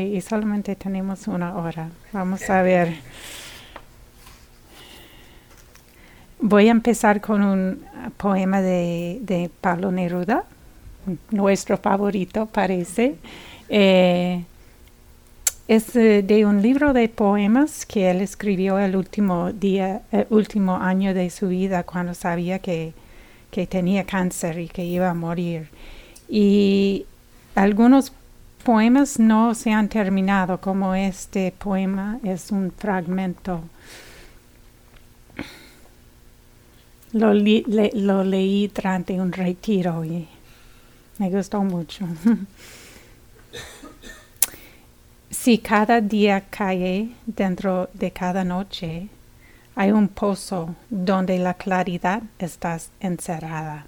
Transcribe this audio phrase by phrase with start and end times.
[0.00, 1.90] y solamente tenemos una hora.
[2.12, 2.94] Vamos a ver.
[6.40, 7.84] Voy a empezar con un
[8.16, 10.44] poema de, Pablo Neruda,
[11.30, 13.16] nuestro favorito parece.
[13.68, 14.44] Eh,
[15.68, 20.76] es eh, de un libro de poemas que él escribió el último día, el último
[20.76, 22.92] año de su vida cuando sabía que,
[23.50, 25.68] que tenía cáncer y que iba a morir.
[26.28, 27.06] Y
[27.54, 28.12] algunos
[28.62, 33.62] poemas no se han terminado, como este poema es un fragmento.
[37.12, 40.26] Lo, lo leí durante un retiro y
[41.18, 42.06] me gustó mucho.
[45.30, 49.08] si cada día cae dentro de cada noche,
[49.74, 53.86] hay un pozo donde la claridad está encerrada.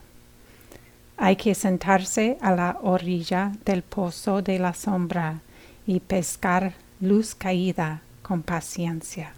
[1.16, 5.40] Hay que sentarse a la orilla del pozo de la sombra
[5.86, 9.32] y pescar luz caída con paciencia.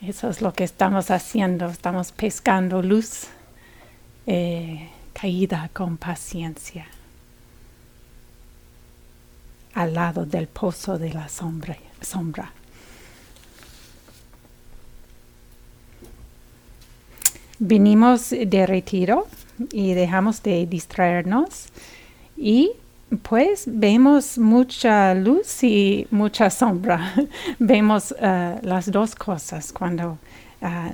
[0.00, 3.28] Eso es lo que estamos haciendo, estamos pescando luz
[4.26, 6.86] eh, caída con paciencia
[9.74, 11.76] al lado del pozo de la sombra.
[12.00, 12.52] sombra.
[17.64, 19.28] Vinimos de retiro
[19.70, 21.68] y dejamos de distraernos
[22.36, 22.72] y
[23.22, 27.14] pues vemos mucha luz y mucha sombra.
[27.60, 30.18] vemos uh, las dos cosas cuando
[30.60, 30.92] uh,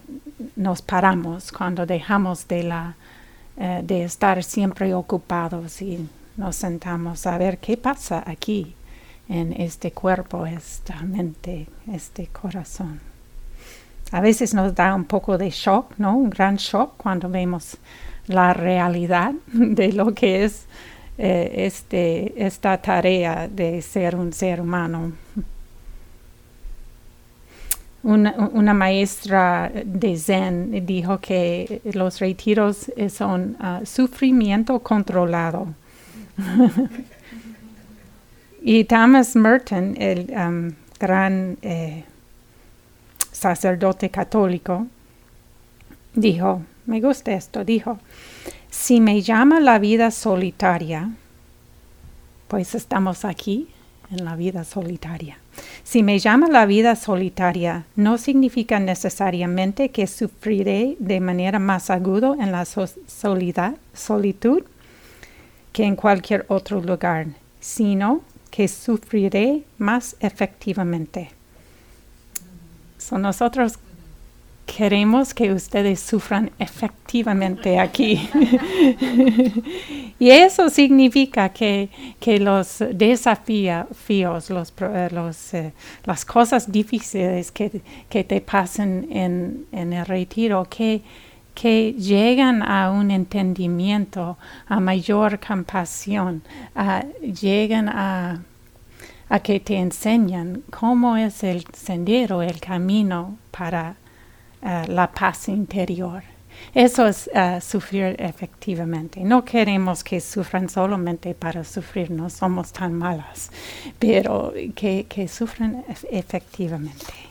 [0.56, 2.96] nos paramos, cuando dejamos de, la,
[3.56, 8.74] uh, de estar siempre ocupados y nos sentamos a ver qué pasa aquí
[9.30, 13.07] en este cuerpo, esta mente, este corazón.
[14.10, 16.16] A veces nos da un poco de shock, ¿no?
[16.16, 17.76] Un gran shock cuando vemos
[18.26, 20.66] la realidad de lo que es
[21.18, 25.12] eh, este, esta tarea de ser un ser humano.
[28.04, 35.66] Una, maestra de Zen dijo que los retiros son ah, sufrimiento controlado.
[38.62, 42.04] y Thomas Merton, el um, gran eh,
[43.38, 44.86] sacerdote católico,
[46.14, 47.98] dijo, me gusta esto, dijo,
[48.68, 51.10] si me llama la vida solitaria,
[52.48, 53.68] pues estamos aquí
[54.10, 55.38] en la vida solitaria.
[55.84, 62.34] Si me llama la vida solitaria, no significa necesariamente que sufriré de manera más aguda
[62.40, 64.64] en la soledad, solitud
[65.72, 67.26] que en cualquier otro lugar,
[67.60, 71.37] sino que sufriré más efectivamente.
[73.08, 73.78] So nosotros
[74.66, 78.28] queremos que ustedes sufran efectivamente aquí.
[80.18, 81.88] y eso significa que,
[82.38, 84.74] los desafíos, los,
[85.10, 85.72] los, eh,
[86.04, 87.80] las cosas difíciles que,
[88.10, 91.00] te pasan en, en el retiro, que
[91.54, 96.40] que llegan a un entendimiento, a mayor compasión,
[97.20, 98.40] llegan a,
[99.42, 103.96] que te enseñan cómo es el sendero, el camino para
[104.62, 106.22] eh, la paz interior.
[106.74, 109.20] Eso es eh, sufrir efectivamente.
[109.20, 113.50] No queremos que sufran solamente para sufrir, no somos tan malas,
[113.98, 117.28] pero que, que sufran efectivamente.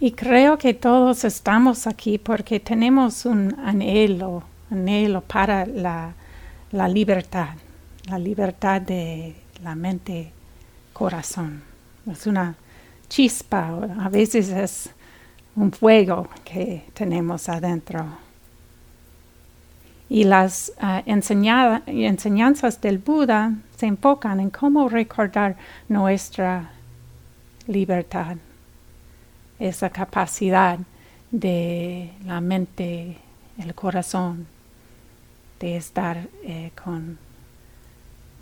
[0.00, 6.14] Y creo que todos estamos aquí porque tenemos un anhelo, anhelo para la,
[6.88, 7.54] libertad,
[8.06, 10.30] la libertad de la mente,
[10.92, 11.62] corazón.
[12.10, 12.54] Es una
[13.08, 14.90] chispa, a veces es
[15.56, 18.04] un fuego que tenemos adentro.
[20.08, 25.56] Y las uh, enseñanzas del Buda se enfocan en cómo recordar
[25.88, 26.70] nuestra
[27.66, 28.36] libertad,
[29.58, 30.78] esa capacidad
[31.30, 33.16] de la mente,
[33.58, 34.46] el corazón,
[35.58, 37.18] de estar eh, con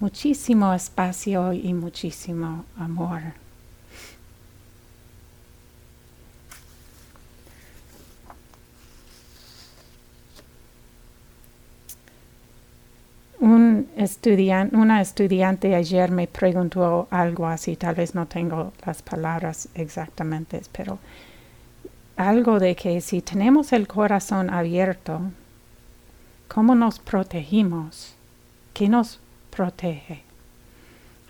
[0.03, 3.23] muchísimo espacio y muchísimo amor.
[13.39, 13.87] Un
[14.73, 20.99] una estudiante ayer me preguntó algo así, tal vez no tengo las palabras exactamente, pero
[22.17, 25.21] algo de que si tenemos el corazón abierto,
[26.49, 28.17] ¿cómo nos protegimos?
[28.75, 29.22] ¿Qué nos
[29.55, 30.23] protege.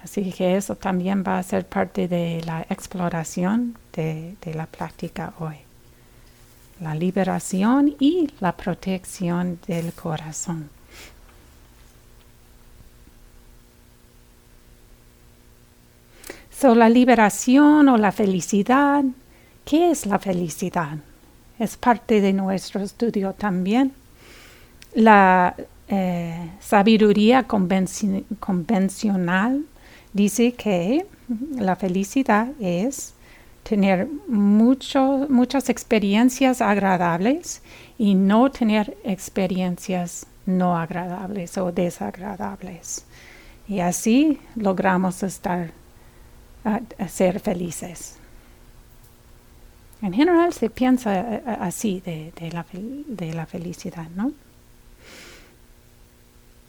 [0.02, 5.56] Así que eso también va a ser parte de la exploración de, la práctica hoy.
[6.80, 10.70] La liberación y la protección del corazón.
[16.50, 19.04] So, la liberación o la felicidad,
[19.64, 20.98] ¿qué es la felicidad?
[21.58, 23.92] Es parte de nuestro estudio también.
[24.94, 25.54] La,
[25.94, 29.66] eh, sabiduría convencional
[30.14, 31.04] dice que
[31.54, 33.12] la felicidad es
[33.62, 37.60] tener muchas experiencias agradables
[37.98, 43.04] y no tener experiencias no agradables o desagradables.
[43.68, 45.72] Y así logramos estar
[46.64, 48.16] a, ser felices.
[50.00, 54.32] En general se piensa eh, eh, así de, la, de la felicidad, ¿no?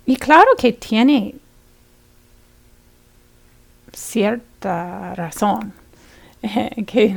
[0.05, 1.35] Y claro que tiene
[3.93, 5.71] cierta razón
[6.87, 7.15] que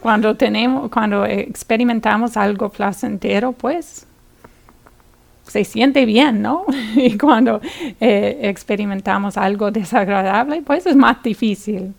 [0.00, 4.06] cuando tenemos cuando experimentamos algo placentero pues
[5.46, 6.64] se siente bien, ¿no?
[6.96, 7.60] y cuando
[8.00, 11.94] eh, experimentamos algo desagradable, pues es más difícil.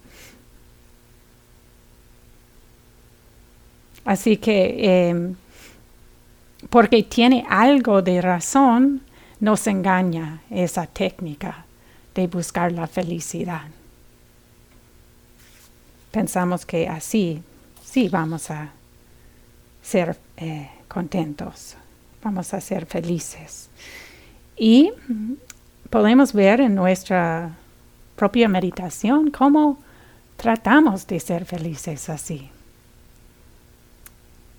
[4.06, 5.36] Así que, em,
[6.70, 9.02] porque tiene algo de razón,
[9.44, 11.66] nos engaña esa técnica
[12.16, 13.64] de buscar la felicidad.
[16.12, 17.44] Pensamos que así,
[17.84, 18.70] sí vamos a
[19.82, 21.76] ser eh, contentos,
[22.24, 23.68] vamos a ser felices.
[24.56, 24.94] Y
[25.90, 27.52] podemos ver en nuestra
[28.16, 29.78] propia meditación cómo
[30.38, 32.50] tratamos de ser felices así.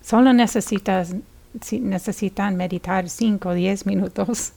[0.02, 1.14] Solo necesitas,
[1.70, 4.52] necesitan meditar 5 o 10 minutos,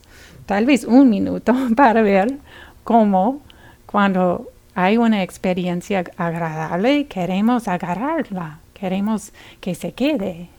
[0.48, 2.40] tal vez un minuto, para ver
[2.84, 3.42] cómo
[3.86, 10.50] cuando hay una experiencia agradable queremos agarrarla, queremos que se quede.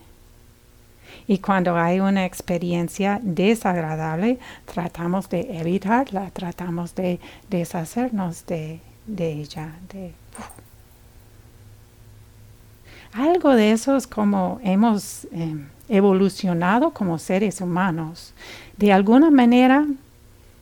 [1.26, 7.20] Y cuando hay una experiencia desagradable, tratamos de evitarla, tratamos de
[7.50, 10.14] deshacernos de, ella, de
[13.12, 18.34] algo de eso es como hemos em, evolucionado como seres humanos.
[18.78, 19.86] De alguna manera,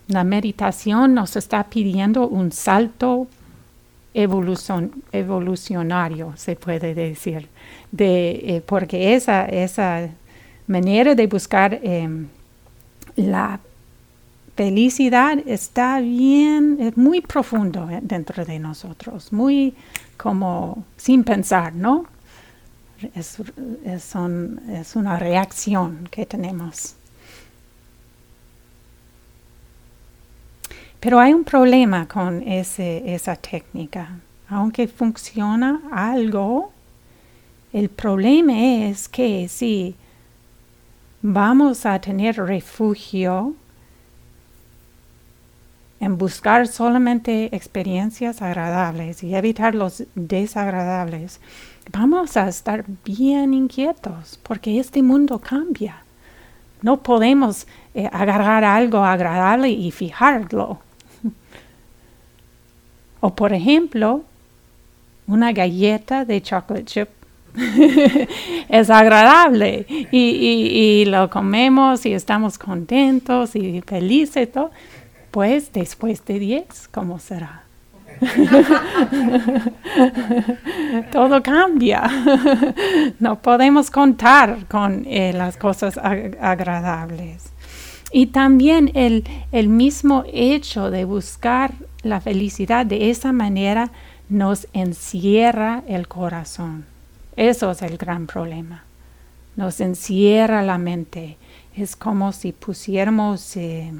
[0.08, 3.28] la meditación nos está pidiendo un salto
[4.14, 7.48] evolucionario, se puede decir,
[7.92, 10.08] de, eh, porque esa, esa
[10.66, 12.28] manera de buscar em,
[13.16, 13.60] la
[14.56, 19.74] felicidad está bien, es muy profundo eh, dentro de nosotros, muy
[20.16, 22.06] como sin pensar, ¿no?
[23.14, 23.38] es,
[23.84, 26.95] es, una reacción que tenemos.
[31.06, 34.18] Pero hay un problema con ese, esa técnica.
[34.48, 36.72] Aunque funciona algo,
[37.72, 39.94] el problema es que si
[41.22, 43.54] vamos a tener refugio
[46.00, 51.40] en buscar solamente experiencias agradables y evitar los desagradables,
[51.92, 56.02] vamos a estar bien inquietos porque este mundo cambia.
[56.82, 60.80] No podemos eh, agarrar algo agradable y fijarlo.
[63.20, 64.22] o por ejemplo,
[65.26, 67.08] una galleta de chocolate chip
[68.68, 74.50] es agradable y, lo comemos y estamos contentos y felices.
[75.30, 77.62] Pues después de 10, ¿cómo será?
[81.12, 82.02] Todo cambia.
[83.20, 87.52] no podemos contar con eh, las cosas agradables.
[88.12, 93.90] Y también el, el mismo hecho de buscar la felicidad de esa manera
[94.28, 96.86] nos encierra el corazón.
[97.36, 98.84] Eso es el gran problema.
[99.56, 101.36] Nos encierra la mente.
[101.74, 103.92] Es como si pusiéramos eh,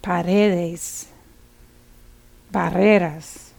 [0.00, 1.08] paredes
[2.50, 3.52] barreras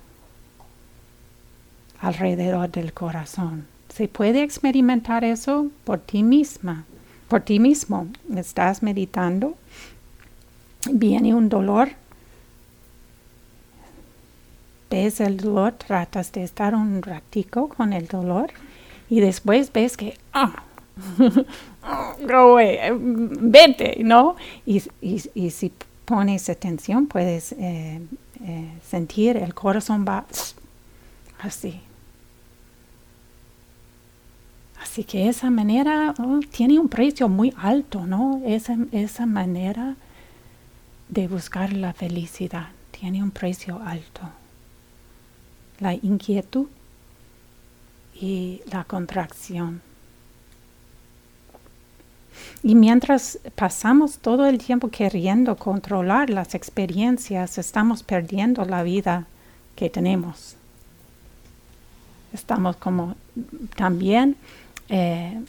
[2.00, 3.68] alrededor del corazón.
[3.90, 6.86] Se puede experimentar eso por ti misma,
[7.30, 8.08] por ti mismo.
[8.36, 9.56] Estás meditando,
[10.92, 11.90] viene un dolor,
[14.90, 18.52] ves el dolor, tratas de estar un ratico con el dolor
[19.10, 20.64] y después ves que, ah,
[23.40, 24.36] vete, ¿no?
[24.66, 25.72] Y, y, si
[26.06, 28.02] pones atención puedes eh,
[28.44, 30.26] eh, sentir el corazón va
[31.40, 31.82] así.
[34.90, 38.42] Así que esa manera oh, tiene un precio muy alto, ¿no?
[38.44, 39.96] Esa, esa manera
[41.10, 44.22] de buscar la felicidad tiene un precio alto.
[45.80, 46.66] La inquietud
[48.20, 49.84] y la contracción.
[52.64, 59.28] Y mientras pasamos todo el tiempo queriendo controlar las experiencias, estamos perdiendo la vida
[59.76, 60.56] que tenemos,
[62.32, 63.16] Estamos como
[63.76, 64.36] también
[64.90, 65.40] eh,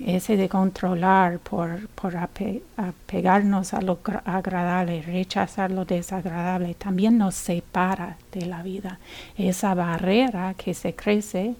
[0.00, 8.16] ese de controlar por, por apegarnos a lo agradable, rechazar lo desagradable, también nos separa
[8.32, 8.98] de la vida.
[9.36, 11.54] Esa barrera que se crece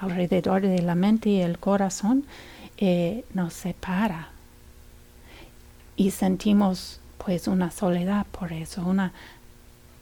[0.00, 2.24] alrededor de la mente y el corazón
[2.78, 4.28] eh, nos separa
[5.96, 9.12] y sentimos pues una soledad por eso, una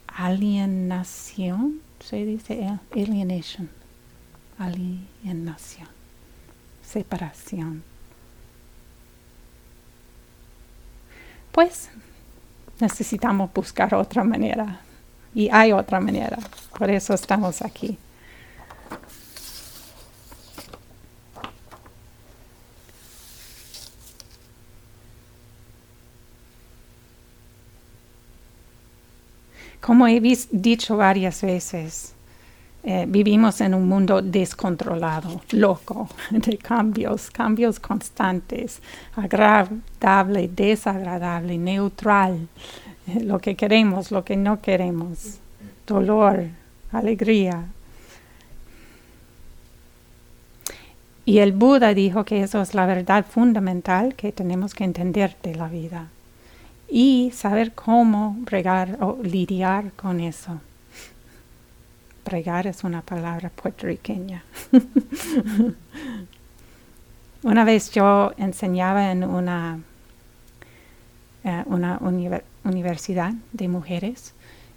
[0.07, 3.69] alienación, se dice alienation,
[4.57, 6.00] alienación
[6.91, 7.83] separación.
[11.51, 11.89] Pues
[12.79, 14.81] necesitamos buscar otra manera.
[15.33, 16.37] Y hay otra manera.
[16.77, 17.97] Por eso estamos aquí.
[29.79, 30.21] Como he
[30.51, 32.13] dicho varias veces,
[32.83, 38.81] eh, vivimos en un mundo descontrolado, loco, de cambios, cambios constantes,
[39.15, 42.47] agradable, desagradable, neutral,
[43.07, 45.39] eh, lo que queremos, lo que no queremos,
[45.85, 46.47] dolor,
[46.91, 47.65] alegría.
[51.23, 55.53] Y el Buda dijo que eso es la verdad fundamental que tenemos que entender de
[55.53, 56.07] la vida
[56.89, 60.59] y saber cómo bregar o lidiar con eso.
[62.23, 64.43] Pregar es una palabra puertorriqueña.
[67.43, 69.79] una vez yo enseñaba en una,
[71.43, 71.99] eh, una
[72.63, 74.33] universidad de mujeres,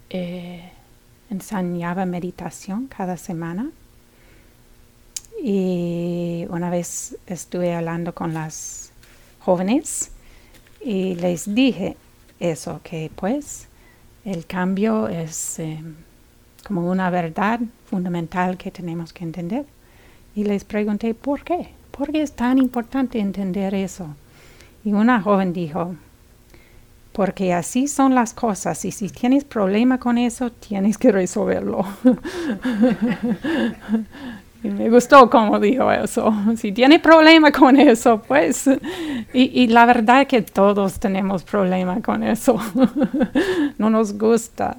[0.09, 0.71] eh,
[1.29, 3.69] enseñaba meditación cada semana.
[5.43, 8.91] Y una vez estuve hablando con las
[9.39, 10.11] jóvenes
[10.83, 11.95] y les dije
[12.39, 13.67] eso, que pues
[14.23, 15.59] el cambio es...
[15.59, 15.79] Eh,
[16.65, 19.65] como una verdad fundamental que tenemos que entender.
[20.35, 21.69] Y les pregunté, ¿por qué?
[21.91, 24.07] ¿Por qué es tan importante entender eso?
[24.83, 25.95] Y una joven dijo,
[27.13, 31.85] porque así son las cosas y si tienes problema con eso, tienes que resolverlo.
[34.63, 36.33] y me gustó como dijo eso.
[36.57, 38.67] Si tiene problema con eso, pues...
[39.33, 42.59] Y, y la verdad es que todos tenemos problema con eso.
[43.77, 44.77] no nos gusta.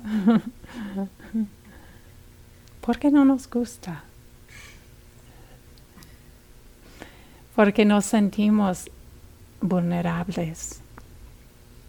[2.86, 4.04] ¿Por qué no nos gusta?
[7.56, 8.88] Porque nos sentimos
[9.60, 10.80] vulnerables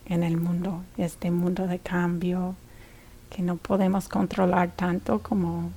[0.07, 2.55] en el mundo, este mundo de cambio
[3.29, 5.69] que no podemos controlar tanto como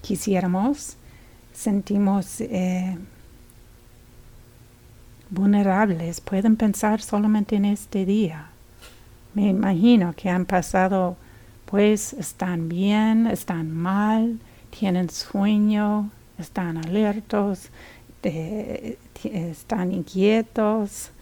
[0.00, 0.96] quisiéramos.
[1.52, 2.96] Sentimos eh,
[5.28, 6.22] vulnerables.
[6.22, 8.46] Pueden pensar solamente en este día.
[9.34, 11.18] Me imagino que han pasado
[11.72, 14.38] pues están bien, están mal,
[14.78, 17.70] tienen sueño, están alertos,
[19.24, 21.12] están inquietos,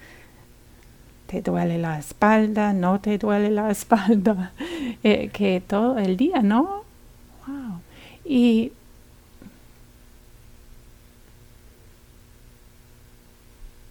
[1.29, 4.51] te duele la espalda, no te duele la espalda,
[5.05, 6.83] eh, que todo el día, ¿no?
[7.47, 7.81] Wow.
[8.25, 8.73] Y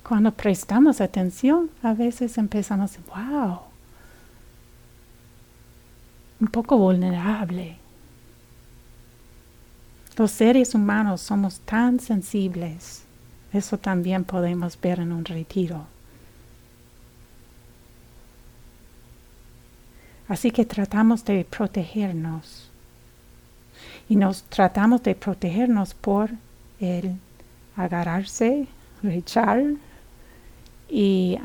[0.03, 3.68] cuando prestamos atención, a veces empezamos, wow,
[6.39, 7.77] un poco vulnerable.
[10.17, 13.03] Los seres humanos somos tan sensibles.
[13.53, 15.85] Eso también podemos ver en un retiro.
[20.27, 22.69] Así que tratamos de protegernos.
[24.07, 26.29] Y nos tratamos de protegernos por
[26.79, 27.15] el
[27.75, 28.67] agarrarse,
[29.03, 29.63] echar
[30.89, 31.37] y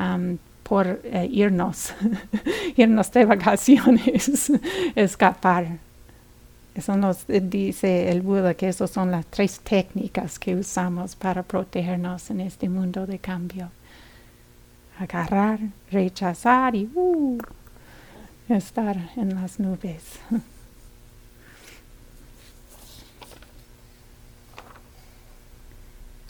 [0.64, 1.94] por eh, irnos,
[2.76, 4.50] irnos de vacaciones,
[4.97, 5.78] escapar.
[6.75, 12.30] Eso nos dice el Buda que esas son las tres técnicas que usamos para protegernos
[12.30, 13.71] en este mundo de cambio.
[14.99, 15.61] Agarrar,
[15.92, 17.38] rechazar y uh,
[18.49, 20.18] estar en las nubes.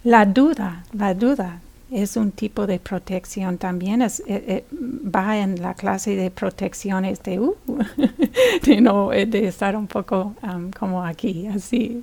[0.05, 1.63] La duda, la duda
[1.95, 4.03] es un tipo de protección también.
[4.03, 7.57] Es, eh, eh, va en la clase de protecciones de, uh,
[8.63, 12.03] de, no, eh, de estar un poco um, como aquí, así.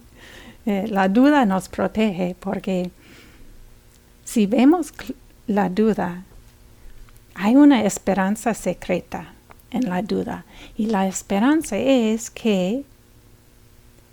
[0.65, 2.91] la duda nos protege porque
[4.23, 4.93] si vemos
[5.47, 6.23] la duda,
[7.33, 9.33] hay una esperanza secreta
[9.71, 10.45] en la duda.
[10.77, 12.83] Y la esperanza es que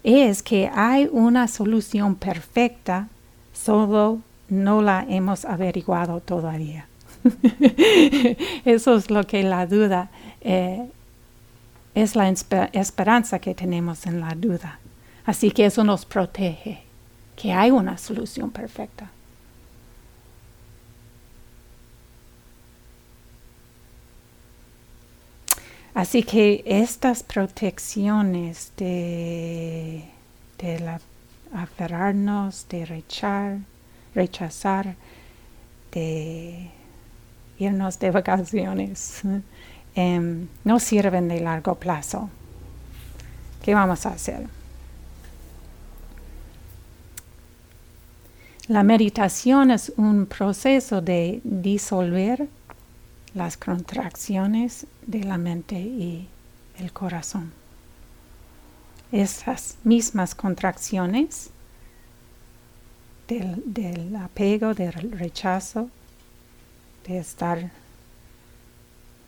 [0.03, 3.09] es que hay una solución perfecta,
[3.53, 6.87] solo no la hemos averiguado todavía.
[8.65, 10.89] Eso es lo que la duda eh,
[11.95, 14.79] es la esperanza que tenemos en la duda.
[15.25, 16.83] Así que eso nos protege,
[17.37, 19.11] que hay una solución perfecta.
[25.93, 30.05] Así que estas protecciones de,
[30.59, 30.99] de
[31.53, 33.59] aferrarnos, de rechazar,
[34.19, 34.97] rechazar,
[35.93, 36.71] de
[37.59, 39.23] irnos de vacaciones,
[39.95, 42.29] em, no sirven de largo plazo.
[43.63, 44.47] ¿Qué vamos a hacer?
[48.69, 52.49] La meditación es un proceso de disolver
[53.35, 56.29] las contracciones de la mente y
[56.79, 57.53] el corazón.
[59.11, 61.51] Esas mismas contracciones
[63.29, 65.89] del, apego, del rechazo,
[67.07, 67.71] de estar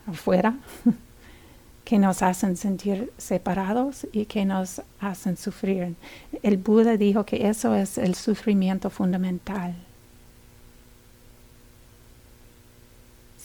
[0.07, 0.57] afuera,
[1.85, 5.95] que nos hacen sentir separados y que nos hacen sufrir.
[6.42, 9.76] El Buda dijo que eso es el sufrimiento fundamental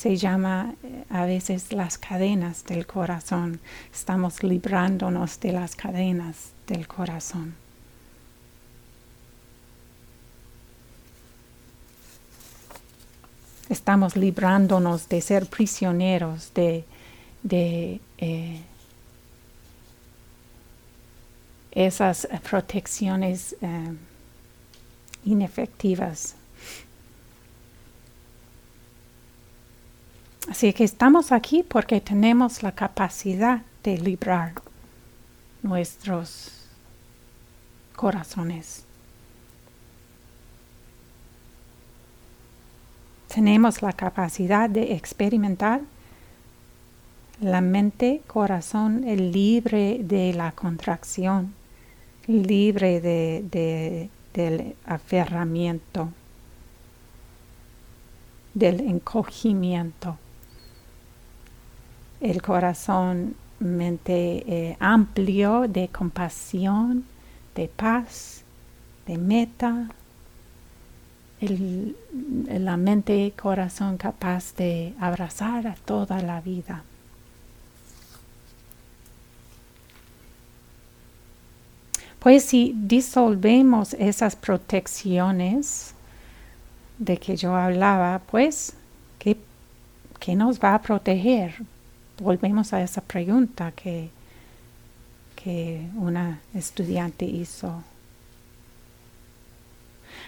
[0.06, 3.60] se llama eh, a veces las cadenas del corazón.
[3.94, 7.65] Estamos librándonos de las cadenas del corazón.
[13.70, 16.86] Estamos librándonos de ser prisioneros, de,
[18.18, 18.62] eh,
[21.72, 23.94] esas protecciones eh,
[25.26, 26.36] inefectivas
[30.50, 34.54] Así que estamos aquí porque tenemos la capacidad de librar
[35.64, 36.52] nuestros
[37.96, 38.85] corazones.
[43.36, 45.82] Tenemos la capacidad de experimentar
[47.42, 51.54] la mente, corazón, libre de la contracción,
[52.28, 56.08] libre de, del aferramiento,
[58.54, 60.18] del encogimiento.
[62.22, 67.04] El corazón mente eh, amplio de compasión,
[67.54, 68.46] de paz,
[69.06, 69.90] de meta,
[71.48, 76.84] la mente corazón capaz de abrazar a toda la vida.
[82.20, 85.94] Pues si disolvemos esas protecciones
[86.98, 88.74] de que yo hablaba, pues,
[89.20, 89.38] ¿qué,
[90.20, 91.54] qué nos va a proteger?
[92.20, 94.10] volvemos a esa pregunta que,
[95.36, 97.84] que una estudiante hizo.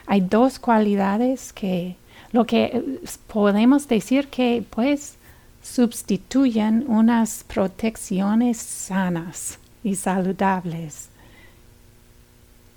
[0.07, 1.95] Hay dos cualidades que
[2.31, 5.15] lo que eh, podemos decir que pues
[5.61, 11.09] sustituyen unas protecciones sanas y saludables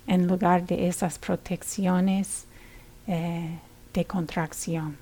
[0.07, 2.45] en lugar de esas protecciones
[3.07, 3.57] eh,
[3.93, 4.97] de contracción.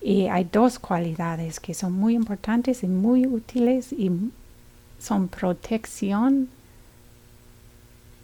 [0.00, 4.10] Y hay dos cualidades que son muy importantes y muy útiles y
[4.98, 6.48] son protección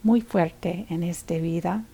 [0.02, 1.84] muy fuerte en esta vida,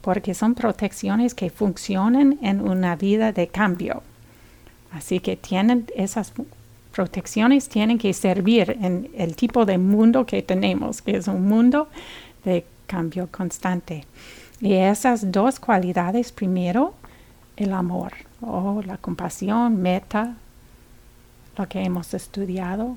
[0.00, 4.02] porque son protecciones que funcionan en una vida de cambio.
[4.92, 6.32] Así que tienen esas
[6.90, 11.88] protecciones tienen que servir en el tipo de mundo que tenemos, que es un mundo
[12.44, 14.04] de cambio constante.
[14.60, 16.94] Y esas dos cualidades, primero,
[17.56, 20.36] el amor o la compasión, meta,
[21.56, 22.96] lo que hemos estudiado,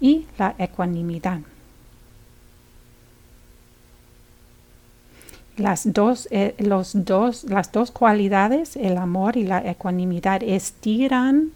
[0.00, 1.40] y la ecuanimidad.
[5.58, 11.50] Las dos, eh, los dos, las dos cualidades, el amor y la ecuanimidad, estiran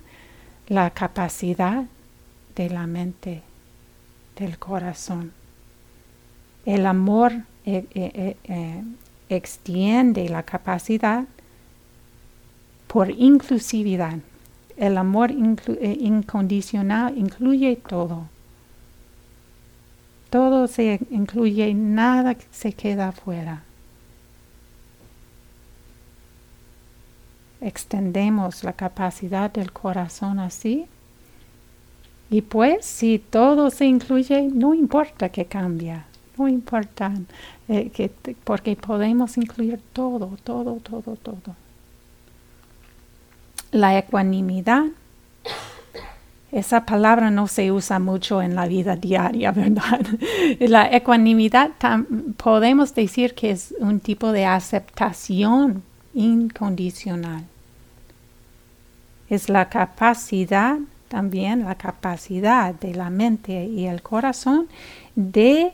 [0.66, 1.84] la capacidad
[2.56, 3.42] de la mente,
[4.36, 5.30] del corazón.
[6.66, 7.32] El amor
[7.64, 8.82] eh, eh,
[9.28, 11.24] extiende la capacidad
[12.88, 14.18] por inclusividad.
[14.76, 18.24] El amor incondicional incluye todo.
[20.28, 23.62] Todo se incluye, nada se queda afuera.
[27.62, 30.86] Extendemos la capacidad del corazón así.
[32.30, 36.02] Y pues si todo se incluye, no importa que cambie,
[36.38, 37.12] no importa,
[37.68, 38.10] eh, que,
[38.44, 41.56] porque podemos incluir todo, todo, todo, todo
[43.72, 44.84] la ecuanimidad.
[46.52, 50.00] Esa palabra no se usa mucho en la vida diaria, ¿verdad?
[50.60, 51.70] La ecuanimidad
[52.36, 55.82] podemos decir que es un tipo de aceptación
[56.14, 57.44] incondicional.
[59.28, 64.68] Es la capacidad, también la capacidad de la mente y el corazón
[65.14, 65.72] de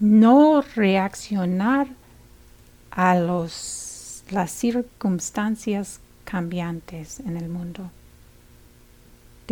[0.00, 1.88] no reaccionar
[2.90, 7.90] a los, las circunstancias cambiantes en el mundo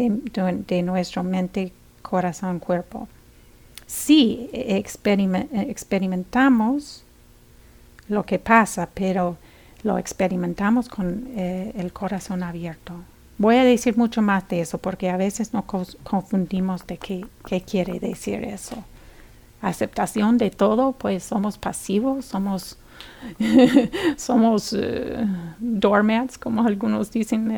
[0.08, 3.08] de, nuestra mente, corazón, cuerpo.
[3.86, 7.04] Sí, experimentamos
[8.10, 9.36] lo que pasa, pero
[9.82, 12.94] lo experimentamos con eh, el corazón abierto.
[13.38, 15.64] Voy a decir mucho más de eso porque a veces nos
[16.02, 17.26] confundimos de qué,
[17.62, 18.84] quiere decir eso.
[19.62, 22.76] Aceptación de todo, pues somos pasivos, somos
[24.18, 25.26] somos uh,
[25.58, 27.48] doormats, como algunos dicen,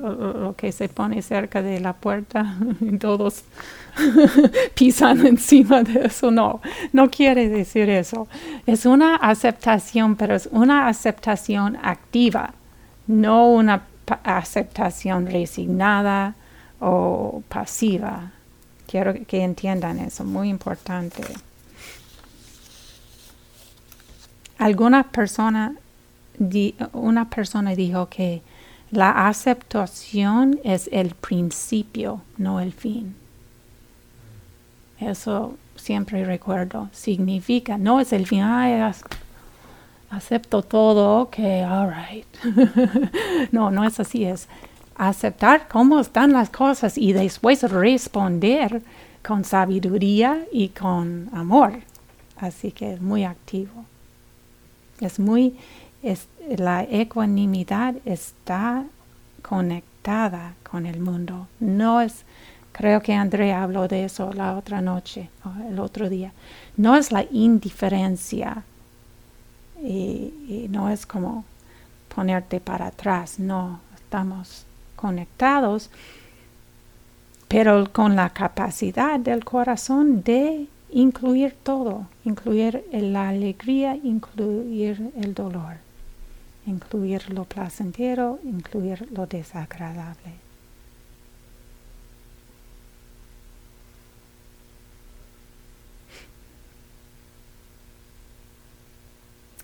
[0.00, 2.56] lo, que se pone cerca de la puerta
[2.98, 3.44] todos
[4.74, 6.30] pisan encima de eso.
[6.30, 6.60] No,
[6.92, 8.28] no quiere decir eso.
[8.66, 12.54] Es una aceptación, pero es una aceptación activa,
[13.06, 13.82] no una
[14.24, 16.34] aceptación resignada
[16.80, 18.32] o pasiva.
[18.86, 21.22] Quiero que entiendan eso, muy importante.
[24.58, 25.74] alguna persona,
[26.92, 28.42] una persona dijo que
[28.90, 33.14] la aceptación es el principio, no el fin.
[35.00, 36.88] Eso siempre recuerdo.
[36.92, 38.42] Significa, no es el fin,
[40.10, 42.26] acepto todo, ok, all right.
[43.52, 44.48] no, no es así, es
[44.96, 48.82] aceptar cómo están las cosas y después responder
[49.22, 51.80] con sabiduría y con amor.
[52.36, 53.84] Así que es muy activo.
[55.00, 55.56] Es muy,
[56.56, 58.84] la ecuanimidad está
[59.42, 61.48] conectada con el mundo.
[61.60, 62.24] No es,
[62.76, 66.32] creo que André habló de eso la otra noche, o el otro día.
[66.76, 68.64] No es la indiferencia
[70.68, 71.44] no es como
[72.14, 75.90] ponerte para atrás, no, estamos conectados,
[77.48, 85.76] pero con la capacidad del corazón de incluir todo, incluir la alegría, incluir el dolor,
[86.66, 90.45] incluir lo placentero, incluir lo desagradable.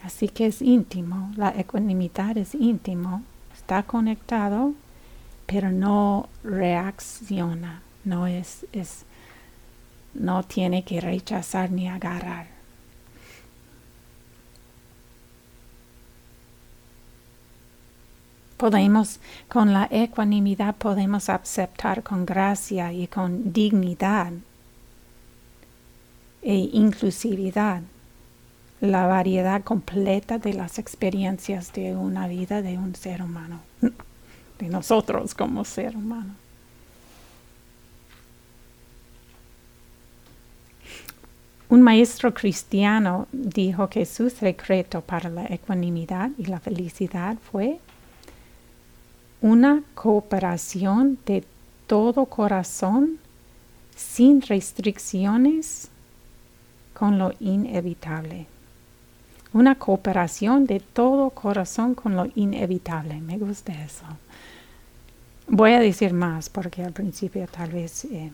[0.02, 3.22] Así que es íntimo, la ecuanimidad es íntimo,
[3.54, 4.74] está conectado,
[5.46, 9.04] pero no reacciona, no es, es
[10.14, 12.48] no tiene que rechazar ni agarrar.
[18.56, 24.32] Podemos, con la ecuanimidad, podemos aceptar con gracia y con dignidad
[26.42, 27.82] e inclusividad
[28.82, 33.60] la variedad completa de las experiencias de una vida de un ser humano,
[34.58, 36.34] de nosotros como ser humano.
[41.68, 47.78] Un maestro cristiano dijo que su secreto para la ecuanimidad y la felicidad fue
[49.40, 51.44] una cooperación de
[51.86, 53.18] todo corazón
[53.94, 55.88] sin restricciones
[56.94, 58.48] con lo inevitable.
[59.52, 63.20] Una cooperación de todo corazón con lo inevitable.
[63.20, 64.04] Me gusta eso.
[65.48, 68.32] Voy a decir más porque al principio tal vez eh,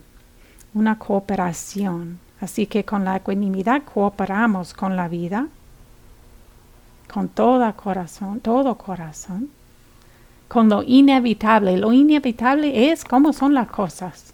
[0.73, 5.47] una cooperación Así que con la ecuanimidad cooperamos con la vida,
[7.11, 9.49] con todo corazón, todo corazón,
[10.47, 11.77] con lo inevitable.
[11.77, 14.33] Lo inevitable es cómo son las cosas.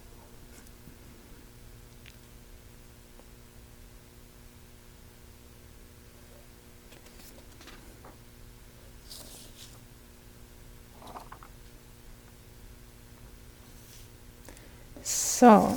[15.38, 15.76] So,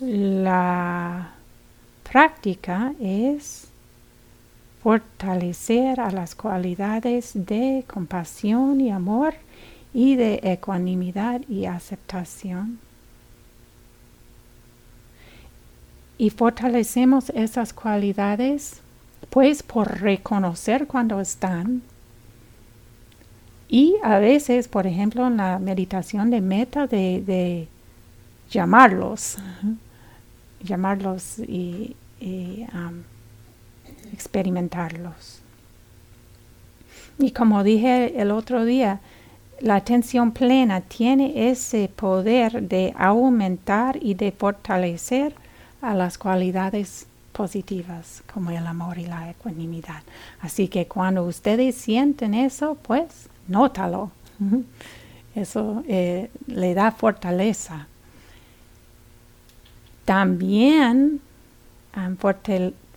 [0.00, 1.32] la
[2.08, 3.66] práctica es
[4.84, 9.34] fortalecer a las cualidades de compasión y amor
[9.92, 12.78] y de ecuanimidad y aceptación.
[16.16, 18.80] Y fortalecemos esas cualidades
[19.30, 21.82] pues por reconocer cuando están.
[23.68, 27.66] Y a veces, por ejemplo, en la meditación de meta, de,
[28.50, 29.36] llamarlos
[30.62, 33.02] llamarlos y, um,
[34.12, 35.40] experimentarlos.
[37.18, 39.00] Y como dije el otro día,
[39.60, 45.34] la atención plena tiene ese poder de aumentar y de fortalecer
[45.82, 50.02] a las cualidades positivas como el amor y la ecuanimidad.
[50.40, 54.10] Así que cuando ustedes sienten eso, pues nótalo.
[55.34, 57.86] Eso eh, le da fortaleza
[60.08, 61.20] también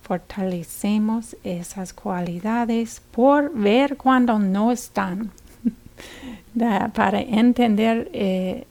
[0.00, 5.30] fortalecemos esas cualidades por ver cuando no están,
[6.94, 8.66] para entender eh,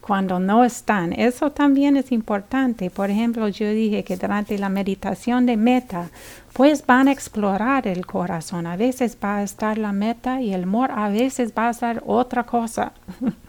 [0.00, 1.12] cuando no están.
[1.12, 2.88] Eso también es importante.
[2.88, 6.08] Por ejemplo, yo dije que durante la meditación de meta,
[6.54, 8.66] pues van a explorar el corazón.
[8.66, 12.02] A veces va a estar la meta y el amor a veces va a estar
[12.06, 12.92] otra cosa.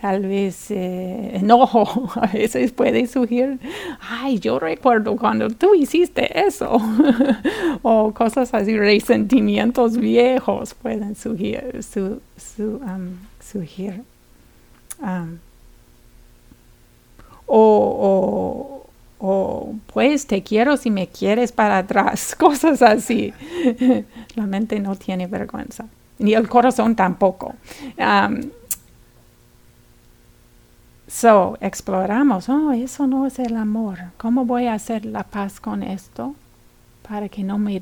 [0.00, 3.58] tal vez eh, enojo, a veces puede surgir,
[4.00, 6.80] ay, yo recuerdo cuando tú hiciste eso,
[7.82, 11.80] o cosas así, resentimientos viejos pueden surgir.
[11.82, 12.20] Su,
[12.60, 14.02] um, surgir.
[17.46, 18.84] O,
[19.18, 23.32] o, pues te quiero si me quieres para atrás, cosas así.
[24.34, 25.86] La mente no tiene vergüenza,
[26.18, 27.54] ni el corazón tampoco.
[31.08, 33.98] So, exploramos, oh, eso no es el amor.
[34.18, 36.34] ¿Cómo voy a hacer la paz con esto
[37.08, 37.80] para que no me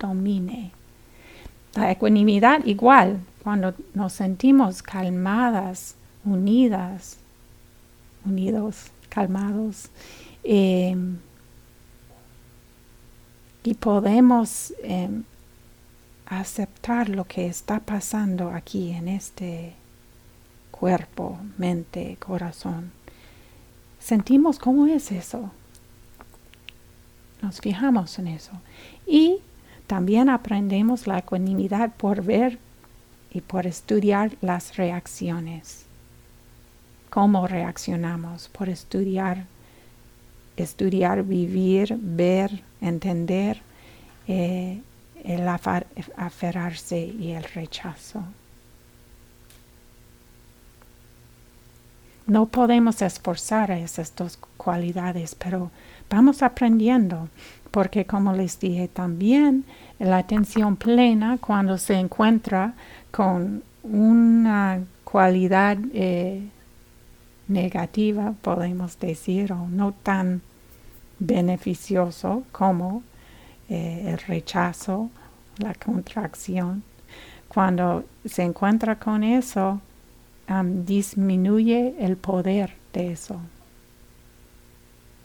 [0.00, 0.72] domine?
[1.76, 7.18] La ecuanimidad igual, cuando nos sentimos calmadas, unidas,
[8.24, 9.88] unidos, calmados,
[10.42, 11.18] em,
[13.62, 15.22] y podemos em,
[16.26, 19.74] aceptar lo que está pasando aquí en este
[20.78, 22.92] cuerpo, mente, corazón.
[23.98, 25.50] Sentimos cómo es eso.
[27.42, 28.52] Nos fijamos en eso.
[29.06, 29.38] Y
[29.86, 32.58] también aprendemos la ecuanimidad por ver
[33.30, 35.86] y por estudiar las reacciones.
[37.10, 39.46] Cómo reaccionamos, por estudiar,
[40.56, 43.62] estudiar, vivir, ver, entender
[44.28, 44.80] eh,
[45.24, 48.24] el aferrarse y el rechazo.
[52.26, 55.70] No podemos esforzar esas dos cualidades, pero
[56.10, 57.28] vamos aprendiendo,
[57.70, 59.64] porque como les dije también,
[59.98, 62.74] la atención plena cuando se encuentra
[63.12, 66.42] con una cualidad eh,
[67.48, 70.42] negativa, podemos decir, o no tan
[71.18, 73.02] beneficioso como
[73.68, 75.10] eh, el rechazo,
[75.58, 76.82] la contracción.
[77.48, 79.80] Cuando se encuentra con eso,
[80.84, 83.40] disminuye el poder de eso.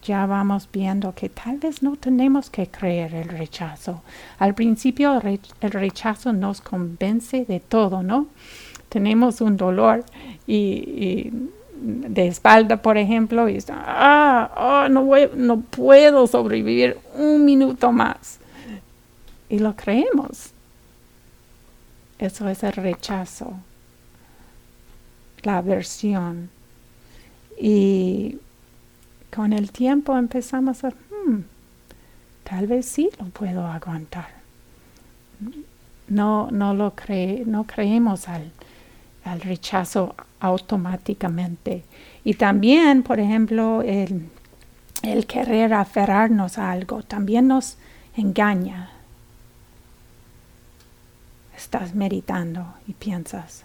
[0.04, 4.02] Ya vamos viendo que tal vez no tenemos que creer el rechazo.
[4.40, 8.28] Al principio el rechazo nos convence de todo, ¿no?
[8.90, 10.04] Tenemos un dolor
[10.48, 11.32] y,
[11.74, 18.40] de espalda, por ejemplo, y ah, oh, no, no puedo sobrevivir un minuto más.
[19.50, 20.52] Y lo creemos.
[22.18, 23.56] Eso es el rechazo
[25.44, 26.50] la aversión.
[27.60, 28.38] Y
[29.34, 31.44] con el tiempo empezamos a, hmm,
[32.44, 34.30] tal vez sí lo puedo aguantar.
[36.08, 38.52] No, no lo cree, no creemos al,
[39.24, 41.84] al rechazo automáticamente.
[42.24, 44.30] Y también, por ejemplo, el,
[45.04, 47.78] el querer aferrarnos a algo también nos
[48.16, 48.92] engaña.
[51.56, 53.64] Estás meditando y piensas,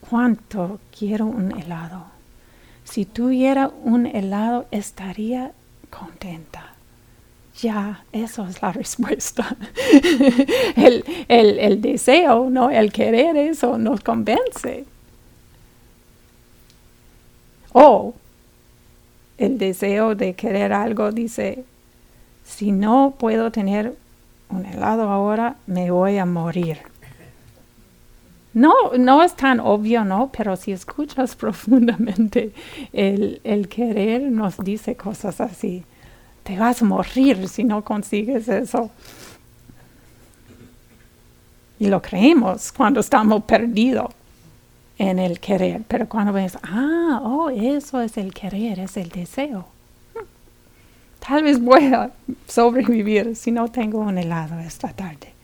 [0.00, 2.04] cuánto quiero un helado.
[2.84, 5.52] Si tuviera un helado estaría
[5.90, 6.74] contenta.
[7.60, 9.56] Ya, eso es la respuesta.
[10.76, 12.70] el, el deseo, ¿no?
[12.70, 14.84] El querer eso nos convence.
[17.72, 18.14] O
[19.38, 21.64] el deseo de querer algo dice,
[22.44, 23.94] si no puedo tener
[24.48, 26.78] un helado ahora, me voy a morir.
[28.56, 30.32] No, no es tan obvio, ¿no?
[30.34, 32.52] Pero si escuchas profundamente,
[32.94, 35.84] el, querer nos dice cosas así.
[36.42, 38.90] Te vas a morir si no consigues eso.
[41.78, 44.14] Y lo creemos cuando estamos perdidos
[44.96, 45.82] en el querer.
[45.86, 49.66] Pero cuando ves, ah, oh, eso es el querer, es el deseo.
[51.18, 52.10] Tal vez voy a
[52.48, 55.35] sobrevivir si no tengo un helado esta tarde.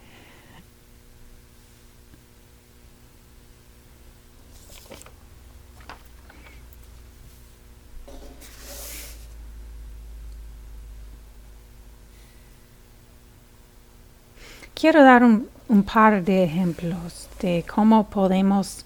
[14.83, 18.85] Quiero dar un, par de ejemplos de cómo podemos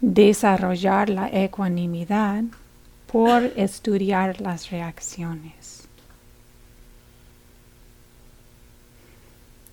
[0.00, 2.42] desarrollar la ecuanimidad
[3.06, 5.86] por estudiar las reacciones.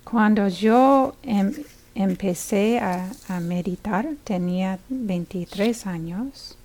[0.03, 1.51] Cuando yo em,
[1.95, 6.55] empecé a, meditar, tenía 23 años,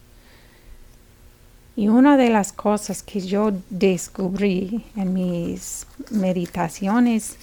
[1.76, 7.36] Y una de las cosas que yo descubrí en mis meditaciones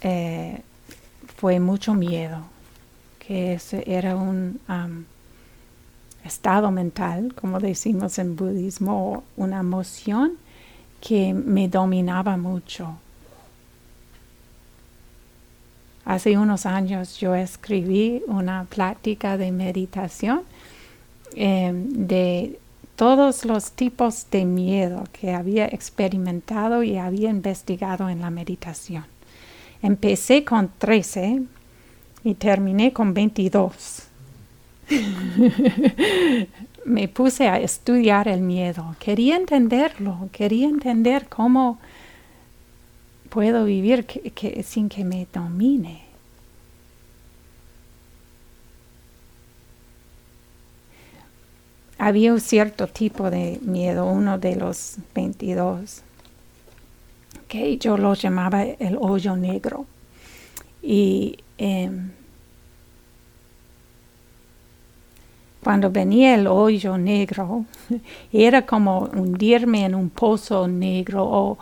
[0.00, 0.62] eh,
[1.36, 2.40] fue mucho miedo,
[3.18, 4.58] que ese era un
[6.24, 10.32] estado mental, como decimos en budismo, una emoción
[11.00, 12.96] que me dominaba mucho.
[16.04, 20.42] Hace unos años yo escribí una plática de meditación
[21.34, 22.58] em, de
[22.96, 29.04] todos los tipos de miedo que había experimentado y había investigado en la meditación.
[29.82, 31.42] Empecé con 13
[32.24, 34.02] y terminé con 22.
[36.86, 38.96] Me puse a estudiar el miedo.
[38.98, 41.78] Quería entenderlo, quería entender cómo
[43.28, 44.06] puedo vivir
[44.64, 46.05] sin que me domine.
[51.98, 56.02] Había un cierto tipo de miedo, uno de los 22,
[57.48, 59.86] que yo lo llamaba el hoyo negro.
[60.82, 62.10] Y em,
[65.64, 67.64] cuando venía el hoyo negro,
[68.32, 71.58] era como hundirme en un pozo negro o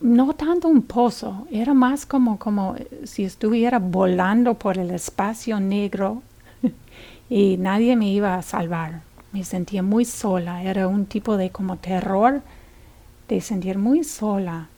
[0.00, 6.22] no tanto un pozo, era más como, como si estuviera volando por el espacio negro
[7.28, 9.09] y nadie me iba a salvar.
[9.32, 12.42] Me sentía muy sola, era un tipo de como terror
[13.28, 14.68] de sentir muy sola.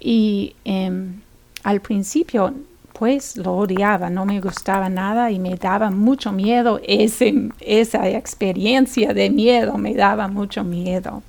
[0.00, 1.20] Y em,
[1.62, 2.54] al principio
[2.92, 9.12] pues lo odiaba, no me gustaba nada y me daba mucho miedo, ese, esa experiencia
[9.12, 11.22] de miedo me daba mucho miedo.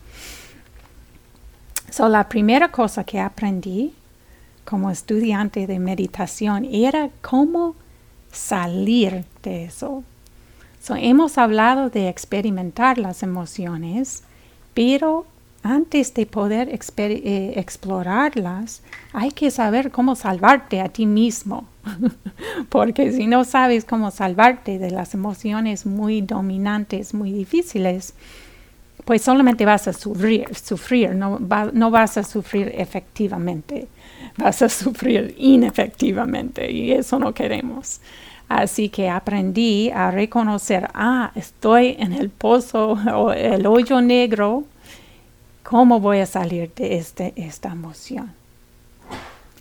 [1.90, 3.94] So, la primera cosa que aprendí
[4.66, 7.76] como estudiante de meditación era cómo
[8.32, 10.04] salir de eso.
[10.84, 14.24] So, hemos hablado de experimentar las emociones,
[14.74, 15.26] pero
[15.64, 18.82] antes de poder eh, explorarlas,
[19.14, 21.70] hay que saber cómo salvarte a ti mismo.
[22.70, 28.14] Porque si no sabes cómo salvarte de las emociones muy dominantes, muy difíciles,
[29.06, 30.50] pues solamente vas a sufrir,
[31.16, 33.88] no vas a sufrir efectivamente,
[34.38, 38.02] vas a sufrir inefectivamente y eso no queremos.
[38.54, 44.66] Así que aprendí a reconocer, ah, estoy en el pozo o el hoyo negro,
[45.64, 48.32] ¿cómo voy a salir de este, esta emoción?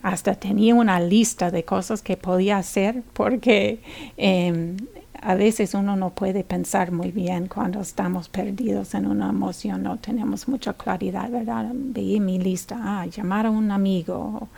[0.02, 3.80] Hasta tenía una lista de cosas que podía hacer porque
[4.18, 4.76] em,
[5.22, 9.96] a veces uno no puede pensar muy bien cuando estamos perdidos en una emoción, no
[9.96, 11.70] tenemos mucha claridad, ¿verdad?
[11.72, 14.48] Veí mi lista, ah, llamar a un amigo,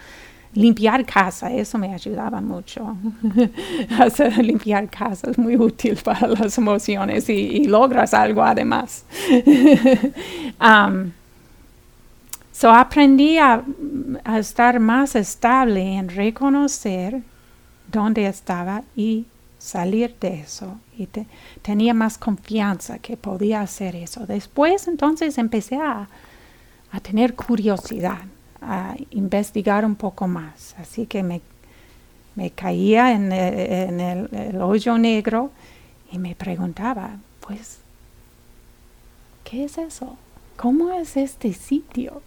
[0.54, 2.96] limpiar casa, eso me ayudaba mucho.
[4.38, 9.04] Limpiar casa es muy útil para las emociones y, logras algo además.
[10.60, 11.10] um,
[12.52, 13.62] so aprendí a,
[14.38, 17.22] estar más estable en reconocer
[17.90, 19.26] dónde estaba y
[19.58, 21.08] salir de eso y
[21.62, 24.26] tenía más confianza que podía hacer eso.
[24.26, 26.08] Después entonces empecé a,
[27.02, 28.20] tener curiosidad,
[28.66, 30.74] a investigar un poco más.
[30.78, 31.40] Así que me,
[32.50, 35.50] caía en, el, hoyo negro
[36.10, 37.78] y me preguntaba, pues,
[39.44, 40.16] ¿qué es eso?
[40.56, 42.22] ¿Cómo es este sitio?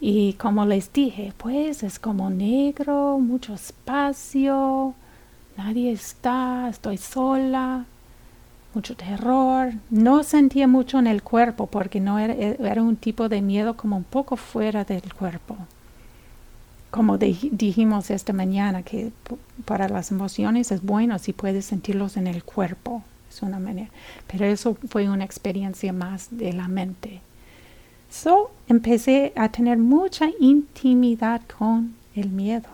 [0.00, 4.94] Y como les dije, pues es como negro, mucho espacio,
[5.56, 7.86] nadie está, estoy sola,
[8.76, 9.72] mucho terror.
[9.90, 13.96] No sentía mucho en el cuerpo porque no era, era un tipo de miedo como
[13.96, 15.56] un poco fuera del cuerpo.
[16.90, 19.10] Como dijimos esta mañana, que
[19.64, 23.02] para las emociones es bueno si puedes sentirlos en el cuerpo.
[23.30, 23.90] Es una manera.
[24.26, 27.20] Pero eso fue una experiencia más de la mente.
[28.10, 32.68] So empecé a tener mucha intimidad con el miedo.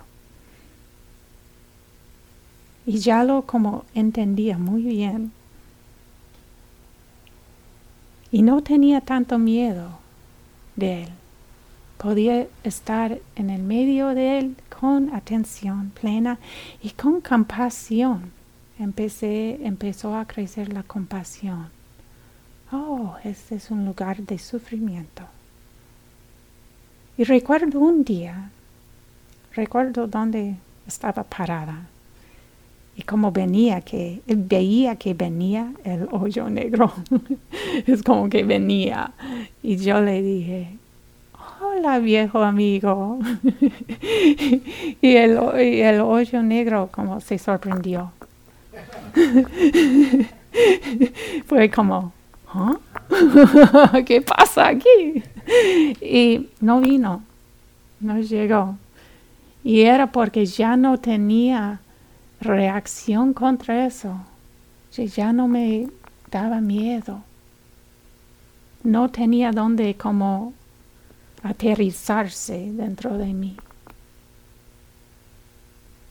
[2.86, 5.32] Y ya lo como entendía muy bien.
[8.32, 9.98] Y no tenía tanto miedo
[10.74, 11.08] de él.
[11.98, 16.38] Podía estar en el medio de él con atención plena
[16.82, 18.32] y con compasión.
[18.78, 21.68] Empecé, empezó a crecer la compasión.
[22.72, 25.24] Oh, este es un lugar de sufrimiento.
[27.18, 28.50] Y recuerdo un día,
[29.54, 30.56] recuerdo dónde
[30.86, 31.86] estaba parada
[32.96, 36.92] y cómo venía que veía que venía el hoyo negro
[37.86, 39.12] es como que venía
[39.62, 40.76] y yo le dije
[41.60, 43.18] hola viejo amigo
[45.00, 48.12] y, el, el hoyo negro como se sorprendió
[51.46, 52.12] fue como
[52.54, 52.76] ¿Ah?
[54.06, 55.22] ¿Qué pasa aquí?
[56.00, 57.22] Y no vino,
[58.00, 58.76] no llegó.
[59.64, 61.80] Y era porque ya no tenía
[62.42, 64.16] reacción contra eso.
[64.92, 65.88] Ya no me
[66.30, 67.22] daba miedo.
[68.82, 70.52] No tenía donde como
[71.42, 73.56] aterrizarse dentro de mí.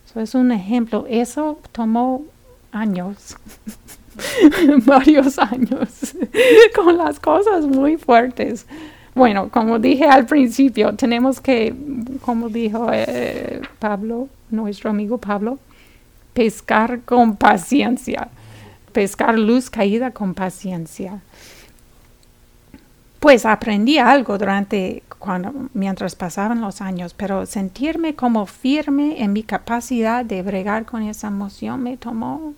[0.05, 1.05] Eso es un ejemplo.
[1.07, 2.23] Eso tomó
[2.71, 3.38] años,
[4.86, 6.15] varios años,
[6.75, 8.65] con las cosas muy fuertes.
[9.13, 11.75] Bueno, como dije al principio, tenemos que,
[12.21, 15.59] como dijo eh, Pablo, nuestro amigo Pablo,
[16.34, 18.29] pescar con paciencia,
[18.91, 21.21] pescar luz caída con paciencia.
[23.19, 29.43] Pues aprendí algo durante cuando mientras pasaban los años, pero sentirme como firme en mi
[29.43, 32.55] capacidad de bregar con esa emoción me tomó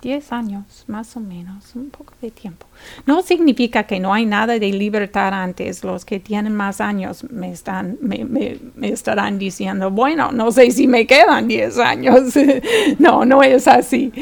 [0.00, 2.66] 10 años, más o menos, un poco de tiempo.
[3.06, 5.82] No significa que no hay nada de libertad antes.
[5.84, 10.86] Los que tienen más años me, están, me, me, estarán diciendo, bueno, no sé si
[10.86, 12.20] me quedan 10 años.
[12.98, 14.12] no, no es así.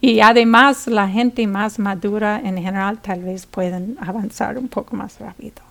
[0.00, 5.18] y además la gente más madura en general tal vez pueden avanzar un poco más
[5.20, 5.62] rápido.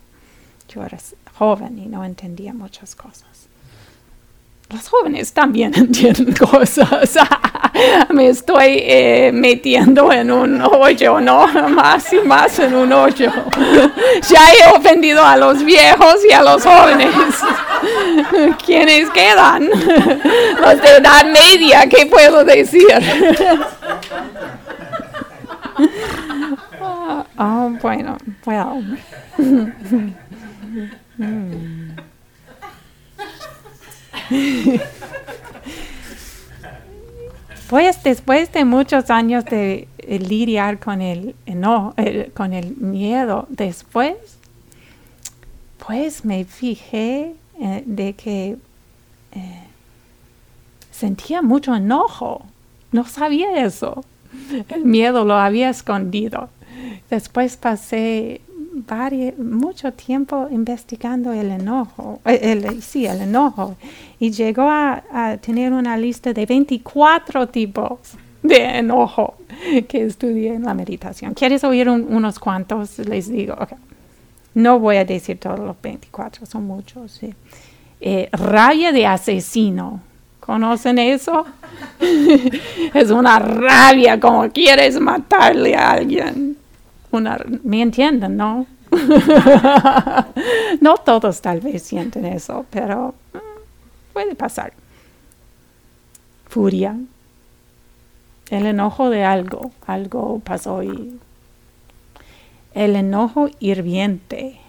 [0.70, 0.98] Yo era
[1.38, 3.35] joven y no entendía muchas cosas
[4.72, 7.18] los jóvenes también entienden cosas.
[8.10, 11.48] Me estoy eh, metiendo en un hoyo, ¿no?
[11.70, 13.32] Más y más en un hoyo.
[14.30, 17.14] ya he ofendido a los viejos y a los jóvenes.
[18.66, 19.68] ¿Quiénes quedan?
[19.68, 22.88] Los de edad media, ¿qué puedo decir?
[27.38, 28.98] oh, bueno, well.
[37.70, 41.94] pues después de muchos años de lidiar con el, no,
[42.34, 44.16] con el miedo, después,
[45.86, 48.58] pues me fijé eh, de que
[49.32, 49.64] eh,
[50.92, 52.46] sentía mucho enojo.
[52.92, 54.04] No sabía eso.
[54.70, 56.50] El miedo lo había escondido.
[57.10, 58.42] Después pasé
[59.38, 63.76] mucho tiempo investigando el enojo, eh, el, sí, el enojo,
[64.20, 68.00] y llegó a, tener una lista de 24 tipos
[68.44, 69.36] de enojo
[69.88, 71.34] que estudié en la meditación.
[71.34, 73.00] ¿Quieres oír unos cuantos?
[73.00, 73.56] Les digo,
[74.54, 77.20] no voy a decir todos los 24, son muchos.
[78.02, 80.02] Eh, rabia de asesino.
[80.40, 81.46] ¿Conocen eso?
[82.94, 86.56] es una rabia como quieres matarle a alguien
[87.20, 88.68] me entienden, ¿no?
[90.82, 94.74] no todos tal vez sienten eso, pero mm, puede pasar.
[96.48, 96.98] Furia,
[98.50, 101.20] el enojo de algo, algo pasó y
[102.74, 104.60] el enojo hirviente,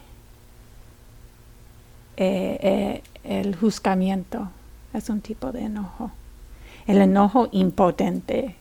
[2.17, 4.49] eh, eh, el juzgamiento
[4.93, 6.11] es un tipo de enojo,
[6.87, 8.55] el enojo impotente,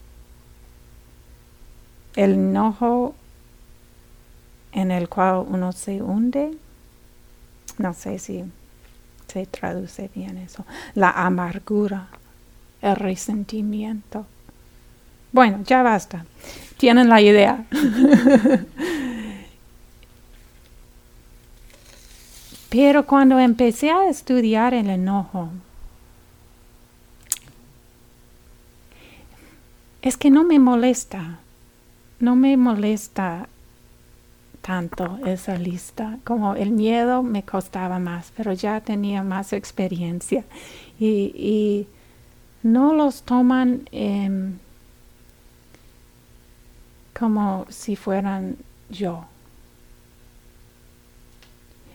[2.16, 3.14] el enojo
[4.76, 6.56] en el cual uno se hunde.
[7.78, 8.44] No sé si
[9.26, 10.66] se traduce bien eso.
[10.94, 12.08] La amargura,
[12.82, 14.26] el resentimiento.
[15.32, 16.26] Bueno, ya basta.
[16.76, 17.64] Tienen la idea.
[22.68, 25.48] Pero cuando empecé a estudiar el enojo,
[30.02, 31.38] es que no me molesta,
[32.20, 33.48] no me molesta
[34.66, 40.44] tanto esa lista, como el miedo me costaba más, pero ya tenía más experiencia
[40.98, 41.86] y,
[42.62, 43.84] no los toman
[47.16, 48.56] como si fueran
[48.90, 49.26] yo.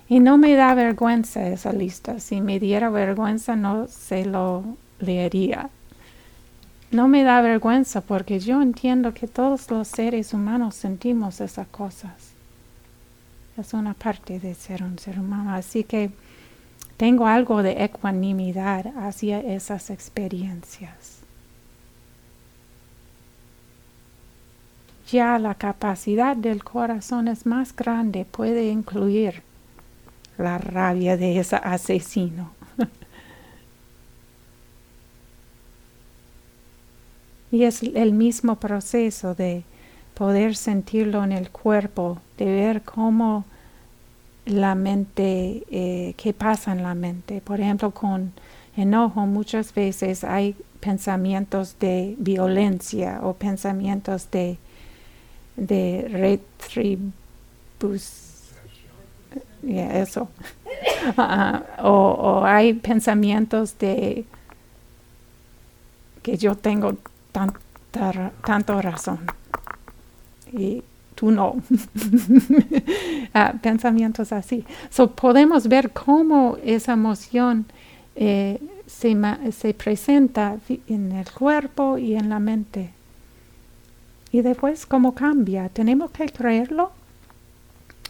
[0.08, 2.22] Y no me da vergüenza esa lista.
[2.22, 4.64] Si me diera vergüenza no se lo
[5.00, 5.70] leería.
[6.90, 12.31] No me da vergüenza porque yo entiendo que todos los seres humanos sentimos esas cosas
[13.62, 15.54] es una parte de ser un ser humano.
[15.54, 16.12] Así que
[16.98, 21.22] tengo algo de ecuanimidad hacia esas experiencias.
[25.12, 29.42] Ya la capacidad del corazón es más grande, puede incluir
[30.38, 32.52] la rabia de ese asesino.
[37.52, 39.64] y es el mismo proceso de
[40.14, 43.44] poder sentirlo en el cuerpo, de ver cómo
[44.46, 47.42] la mente, eh, qué pasa en la mente.
[47.42, 48.34] Por ejemplo, con
[48.76, 54.58] enojo muchas veces hay pensamientos de violencia o pensamientos de,
[55.56, 56.40] de
[60.02, 60.30] eso.
[61.18, 64.26] Ah, o, hay pensamientos de
[66.22, 66.96] que yo tengo
[67.32, 69.20] tanta, tanto razón
[70.52, 70.84] y
[71.22, 71.56] tú no.
[73.34, 74.66] Ah, pensamientos así.
[74.90, 77.66] So, podemos ver cómo esa emoción
[78.18, 79.16] eh, se,
[79.54, 82.90] se presenta en el cuerpo y en la mente.
[84.34, 85.70] Y después cómo cambia.
[85.70, 86.92] Tenemos que creerlo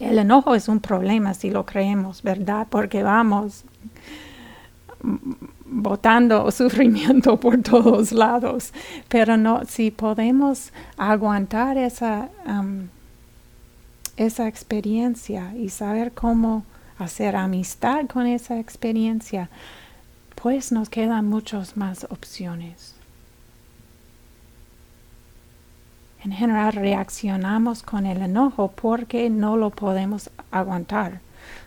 [0.00, 2.66] el enojo es un problema si lo creemos, ¿verdad?
[2.68, 3.64] Porque vamos
[5.64, 8.72] botando sufrimiento por todos lados.
[9.08, 12.30] Pero no, si podemos aguantar esa,
[14.16, 16.64] esa experiencia y saber cómo
[16.98, 19.48] hacer amistad con esa experiencia,
[20.40, 22.94] pues nos quedan muchas más opciones.
[26.24, 31.20] En general reaccionamos con el enojo porque no lo podemos aguantar.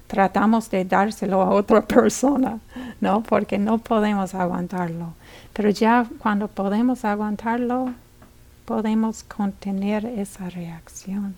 [0.08, 2.60] Tratamos de dárselo a otra persona,
[3.02, 3.22] ¿no?
[3.22, 5.14] Porque no podemos aguantarlo.
[5.52, 7.94] Pero ya cuando podemos aguantarlo,
[8.66, 11.36] podemos contener esa reacción.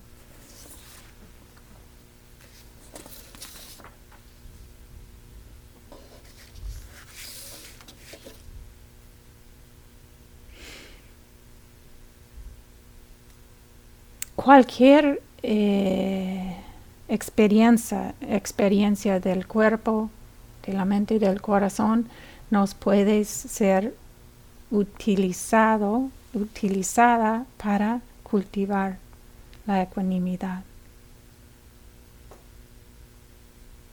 [14.48, 16.56] Cualquier eh,
[17.06, 20.08] experiencia, experiencia del cuerpo,
[20.64, 22.08] de la mente y del corazón
[22.50, 23.94] nos puede ser
[24.70, 28.96] utilizado, utilizada para cultivar
[29.66, 30.62] la ecuanimidad,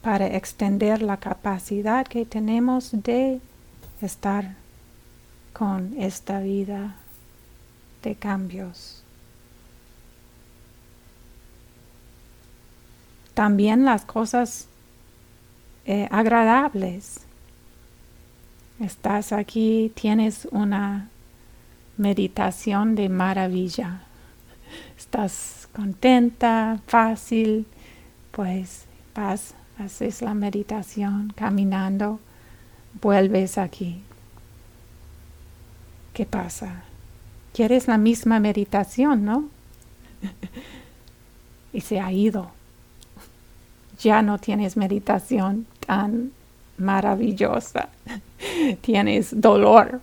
[0.01, 3.41] para extender la capacidad que tenemos de
[4.01, 4.55] estar
[5.51, 6.95] con esta vida
[8.03, 9.04] de cambios.
[13.35, 14.67] También las cosas
[15.85, 17.19] eh, agradables.
[18.79, 21.09] Estás aquí, tienes una
[21.97, 24.01] meditación de maravilla.
[24.97, 27.67] Estás contenta, fácil,
[28.31, 32.19] pues vas, haces la meditación caminando,
[33.01, 34.01] vuelves aquí.
[36.13, 36.83] ¿Qué pasa?
[37.53, 39.49] Quieres la misma meditación, ¿no?
[41.73, 42.54] y se ha ido
[43.99, 46.31] ya no tienes meditación tan
[46.77, 47.89] maravillosa.
[48.81, 50.01] tienes dolor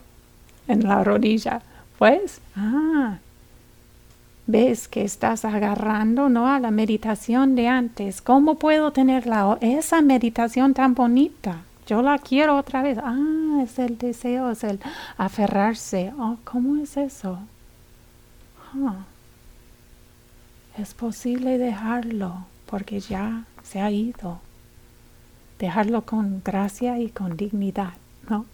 [0.68, 1.62] en la rodilla.
[1.98, 3.18] Pues, ah,
[4.46, 8.20] ves que estás agarrando no a la meditación de antes.
[8.20, 9.24] ¿Cómo puedo tener
[9.60, 11.62] esa meditación tan bonita?
[11.86, 12.98] Yo la quiero otra vez.
[13.02, 14.80] Ah, es el deseo, es el
[15.16, 16.12] aferrarse.
[16.18, 17.38] Oh, ¿Cómo es eso?
[18.74, 19.04] Ah,
[20.78, 24.40] es posible dejarlo porque ya se ha ido.
[25.58, 27.92] Dejarlo con gracia y con dignidad,
[28.30, 28.46] ¿no?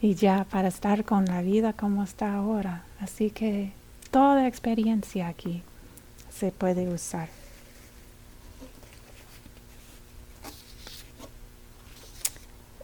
[0.00, 2.84] Y ya para estar con la vida como está ahora.
[3.00, 3.72] Así que
[4.12, 5.64] toda experiencia aquí
[6.30, 7.28] se puede usar.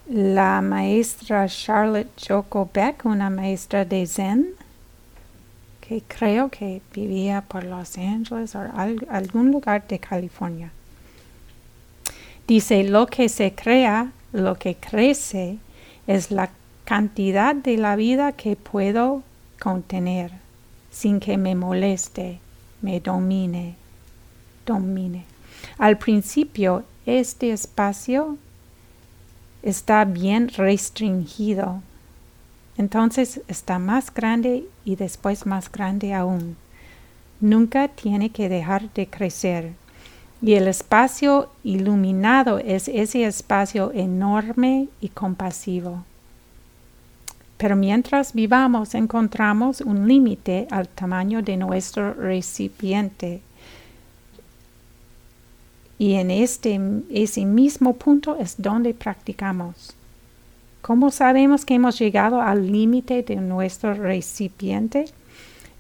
[0.09, 4.55] La maestra Charlotte Choco Beck, una maestra de Zen,
[6.07, 8.61] creo que vivía por Los Ángeles o
[9.11, 10.71] algún lugar de California.
[12.47, 15.59] Dice, lo que se crea, lo que crece,
[16.07, 16.51] es la
[16.85, 19.23] cantidad de la vida que puedo
[19.61, 20.33] contener
[20.91, 22.41] sin que me moleste,
[22.83, 23.77] me domine,
[24.67, 25.25] domine.
[25.79, 28.37] Al principio, este espacio
[29.63, 31.83] está bien restringido.
[32.81, 36.57] Entonces está más grande y después más grande aún.
[37.39, 39.75] Nunca tiene que dejar de crecer.
[40.41, 46.05] Y el espacio iluminado es ese espacio enorme y compasivo.
[47.59, 53.43] Pero mientras vivamos encontramos un límite al tamaño de nuestro recipiente.
[55.99, 59.95] Y en este, ese mismo punto es donde practicamos.
[60.83, 65.07] ¿Cómo sabemos que hemos llegado al límite de nuestro recipiente?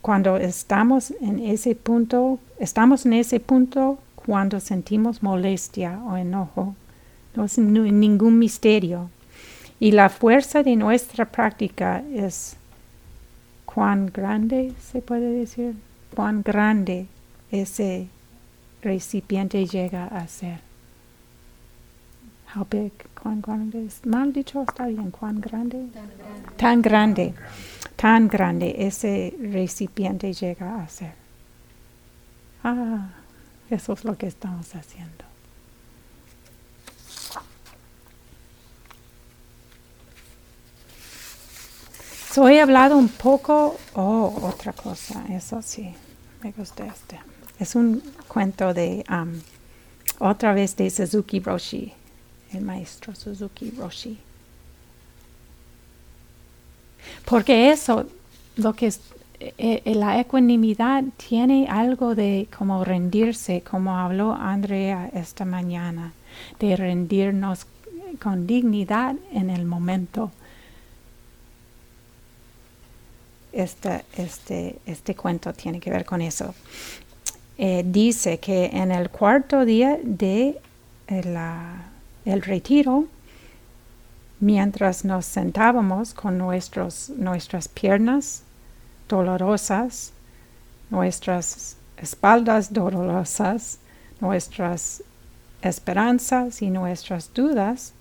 [0.02, 6.74] Cuando estamos en ese punto, estamos en ese punto cuando sentimos molestia o enojo.
[7.34, 9.10] No es ningún misterio.
[9.78, 12.56] Y la fuerza de nuestra práctica es
[13.64, 15.74] cuán grande, se puede decir,
[16.14, 17.06] cuán grande
[17.50, 18.08] ese
[18.82, 20.69] recipiente llega a ser.
[22.54, 24.04] How big, cuán grande es.
[24.04, 25.86] Mal dicho, está bien, cuán grande.
[26.56, 27.34] Tan grande.
[27.96, 31.12] Tan grande ese recipiente llega a ser.
[32.64, 33.08] Ah
[33.70, 35.24] Eso es lo que estamos haciendo.
[42.32, 45.92] So he hablado un poco, oh, otra cosa, eso sí,
[46.42, 47.18] me gusta este.
[47.58, 49.40] Es un cuento de, um,
[50.20, 51.92] otra vez de Suzuki Roshi,
[52.52, 54.18] el maestro Suzuki Roshi.
[57.24, 58.06] Porque eso,
[58.56, 59.00] lo que es,
[59.40, 66.12] eh, eh, la ecuanimidad tiene algo de como rendirse, como habló Andrea esta mañana,
[66.58, 67.66] de rendirnos
[68.22, 70.30] con dignidad en el momento
[73.52, 76.54] este, este, este cuento tiene que ver con eso.
[77.58, 80.58] Eh, dice que en el cuarto día de
[81.08, 81.22] eh,
[82.24, 83.06] el retiro,
[84.40, 88.42] mientras nos sentábamos con nuestras piernas
[89.08, 90.12] dolorosas,
[90.90, 93.78] nuestras espaldas dolorosas,
[94.20, 95.02] nuestras
[95.62, 97.92] esperanzas y nuestras dudas,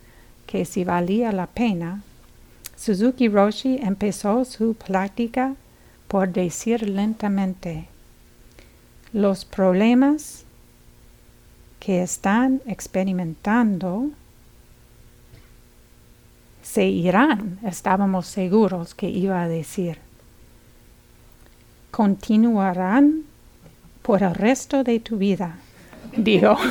[0.48, 2.02] que si valía la pena,
[2.76, 5.56] Suzuki Roshi empezó su plática
[6.08, 7.88] por decir lentamente,
[9.14, 10.44] los problemas
[11.80, 14.10] que están experimentando
[16.62, 19.98] se irán, estábamos seguros que iba a decir.
[21.90, 23.24] Continuarán
[24.04, 25.58] por el resto de tu vida,
[26.16, 26.58] dijo.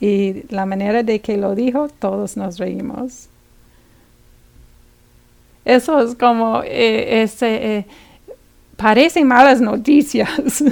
[0.00, 3.28] Y la manera de que lo dijo, todos nos reímos.
[5.64, 7.86] Eso es como, eh, ese, eh,
[8.76, 10.64] parecen malas noticias,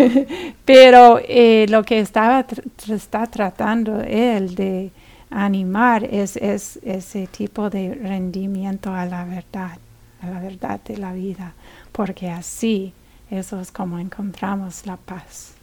[0.64, 2.44] pero eh, lo que estaba
[2.88, 4.90] está tratando él de
[5.30, 9.78] animar es, es ese tipo de rendimiento a la verdad,
[10.22, 11.52] a la verdad de la vida,
[11.92, 12.92] porque así
[13.30, 15.56] eso es como encontramos la paz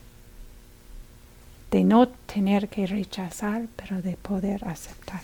[1.73, 5.21] de no tener que rechazar, pero de poder aceptar.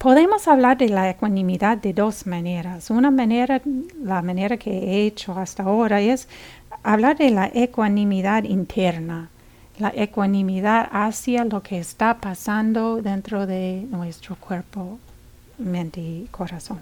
[0.00, 2.88] Podemos hablar de la ecuanimidad de dos maneras.
[2.88, 3.60] Una manera,
[4.02, 6.26] la manera que he hecho hasta ahora es
[6.82, 9.28] hablar de la ecuanimidad interna,
[9.78, 14.98] la ecuanimidad hacia lo que está pasando dentro de nuestro cuerpo,
[15.58, 16.80] mente y corazón.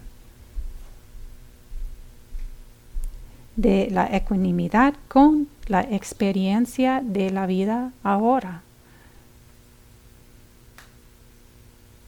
[3.56, 8.62] de la ecuanimidad con la experiencia de la vida ahora.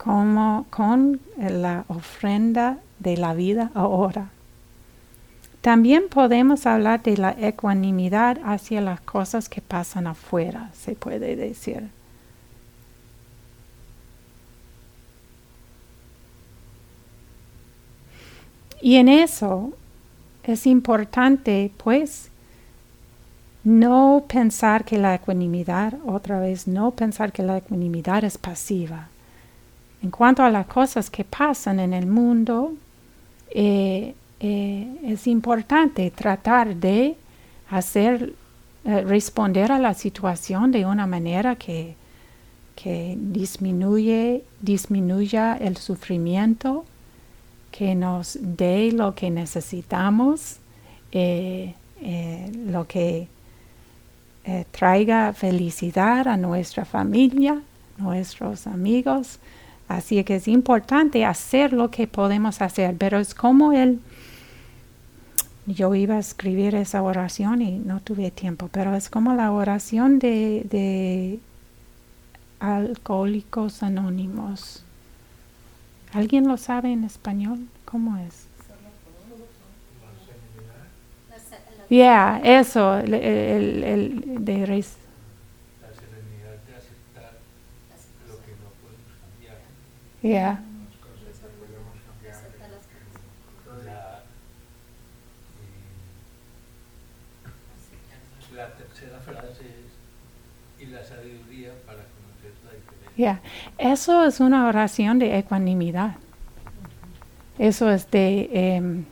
[0.02, 4.30] Como con la ofrenda de la vida ahora.
[5.60, 11.90] También podemos hablar de la ecuanimidad hacia las cosas que pasan afuera, se puede decir.
[18.80, 19.74] Y en eso
[20.44, 22.30] es importante, pues,
[23.64, 29.08] no pensar que la ecuanimidad, otra vez, no pensar que la ecuanimidad es pasiva.
[30.02, 32.72] En cuanto a las cosas que pasan en el mundo,
[33.50, 37.16] eh, eh, es importante tratar de
[37.70, 38.32] hacer,
[38.84, 41.96] eh, responder a la situación de una manera que,
[42.76, 46.86] que disminuye, disminuya el sufrimiento
[47.70, 50.56] que nos dé lo que necesitamos,
[51.12, 53.28] lo que
[54.72, 57.60] traiga felicidad a nuestra familia,
[57.98, 59.38] nuestros amigos.
[59.90, 64.00] Así que es importante hacer lo que podemos hacer, pero es como el...
[65.66, 70.20] Yo iba a escribir esa oración y no tuve tiempo, pero es como la oración
[70.20, 71.40] de, de
[72.60, 74.84] alcohólicos anónimos.
[76.12, 77.66] ¿Alguien lo sabe en español?
[77.84, 78.46] ¿Cómo es?
[81.88, 84.94] Yeah, eso, el, el, el de res
[85.82, 87.32] La serenidad de aceptar
[88.28, 89.58] lo que no podemos cambiar.
[89.58, 89.58] Yeah.
[89.58, 90.64] La, tercera frase es, y la sabiduría para conocer la diferencia.
[103.16, 103.40] Yeah.
[103.76, 106.12] Eso es una oración de ecuanimidad.
[107.58, 109.04] Eso es de em,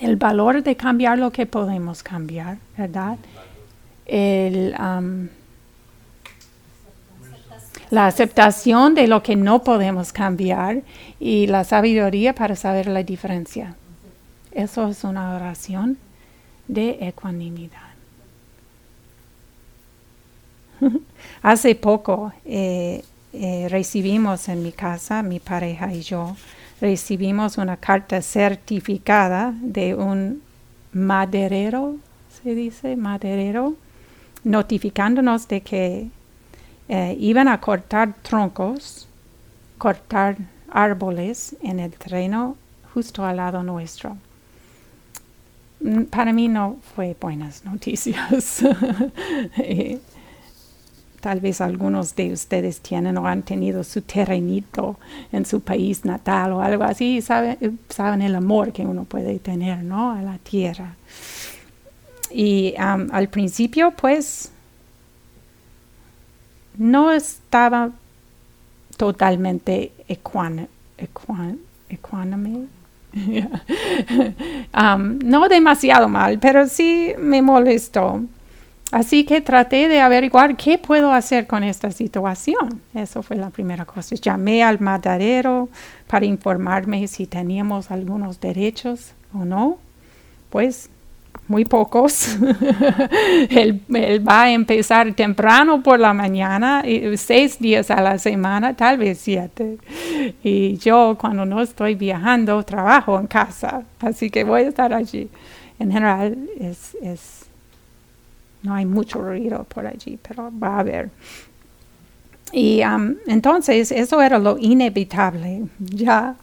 [0.00, 3.18] el valor de cambiar lo que podemos cambiar, ¿verdad?
[7.90, 10.82] La aceptación de lo que no podemos cambiar
[11.20, 13.76] y la sabiduría para saber la diferencia.
[14.52, 15.98] Eso es una oración
[16.68, 17.80] de ecuanimidad.
[21.42, 26.36] Hace poco eh, eh, recibimos en mi casa, mi pareja y yo,
[26.80, 30.42] recibimos una carta certificada de un
[30.92, 31.96] maderero,
[32.42, 33.74] se dice maderero,
[34.44, 36.08] notificándonos de que
[36.88, 39.08] eh, iban a cortar troncos,
[39.78, 40.36] cortar
[40.70, 42.56] árboles en el terreno
[42.92, 44.16] justo al lado nuestro.
[45.80, 48.64] Mm, para mí no fue buenas noticias.
[49.56, 49.98] Eh,
[51.20, 54.98] tal vez algunos de ustedes tienen o han tenido su terrenito
[55.32, 59.82] en su país natal o algo así, saben, saben el amor que uno puede tener,
[59.82, 60.12] ¿no?
[60.12, 60.96] A la tierra.
[62.30, 64.50] Y al principio, pues,
[66.76, 67.90] no estaba
[68.96, 70.68] totalmente ecuánime.
[75.24, 78.22] no demasiado mal, pero sí me molestó.
[78.90, 82.80] Así que traté de averiguar qué puedo hacer con esta situación.
[82.94, 84.14] Eso fue la primera cosa.
[84.14, 85.68] Llamé al madadero
[86.06, 89.78] para informarme si teníamos algunos derechos o no.
[90.50, 90.90] Pues
[91.48, 92.36] muy pocos.
[93.50, 96.82] él, va a empezar temprano por la mañana,
[97.16, 99.78] seis días a la semana, tal vez siete.
[100.42, 105.28] Y yo cuando no estoy viajando, trabajo en casa, así que voy a estar allí.
[105.78, 107.44] En general es, es
[108.62, 111.10] no hay mucho ruido por allí, pero va a haber.
[112.52, 116.36] Y um, entonces eso era lo inevitable, ya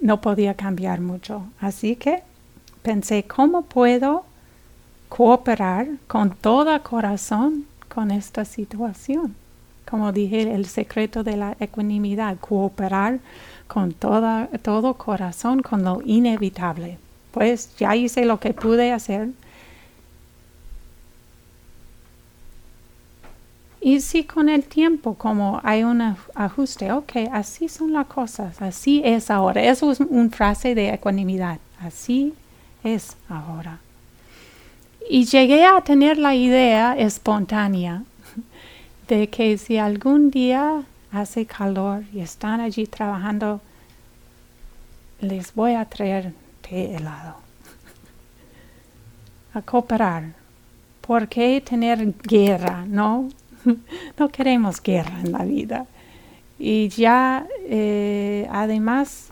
[0.00, 1.44] no podía cambiar mucho.
[1.58, 2.22] Así que
[2.82, 4.24] pensé, ¿cómo puedo
[5.08, 9.34] cooperar con todo corazón con esta situación?
[9.88, 13.20] Como dije, el secreto de la ecuanimidad, cooperar
[13.66, 16.98] con toda, todo corazón con lo inevitable.
[17.32, 19.28] Pues ya hice lo que pude hacer.
[23.80, 26.00] Y si con el tiempo, como hay un
[26.34, 29.62] ajuste, ok, así son las cosas, así es ahora.
[29.62, 31.58] Eso es una frase de ecuanimidad.
[31.80, 32.32] Así
[32.84, 33.78] es ahora.
[35.08, 38.02] Y llegué a tener la idea espontánea
[39.08, 43.60] de que si algún día hace calor y están allí trabajando,
[45.20, 47.36] les voy a traer té helado.
[49.54, 50.34] A cooperar.
[51.02, 52.84] ¿Por qué tener guerra?
[52.86, 53.28] No,
[54.18, 55.86] no queremos guerra en la vida.
[56.58, 59.28] Y ya, eh, además,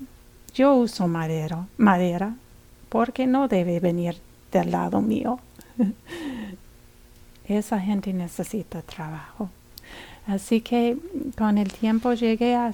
[0.52, 2.34] yo uso madera, madera
[2.90, 4.16] porque no debe venir
[4.52, 5.40] del lado mío.
[7.48, 9.48] Esa gente necesita trabajo.
[10.26, 10.96] Así que
[11.36, 12.72] con el tiempo llegué a,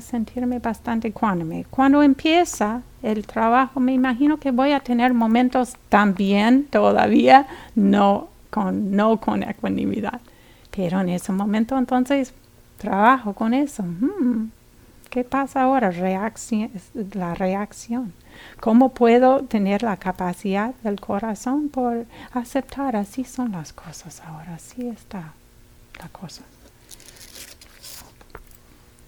[0.00, 1.66] sentirme bastante ecuánime.
[1.68, 8.92] Cuando empieza el trabajo, me imagino que voy a tener momentos también todavía no con,
[8.92, 10.20] no con ecuanimidad.
[10.74, 12.32] Pero en ese momento entonces
[12.78, 13.82] trabajo con eso.
[13.82, 14.50] Hmm,
[15.10, 15.90] ¿Qué pasa ahora?
[17.14, 18.12] la reacción.
[18.60, 22.94] ¿Cómo puedo tener la capacidad del corazón por aceptar?
[22.94, 25.32] Así son las cosas ahora, así está
[25.98, 26.42] la cosa.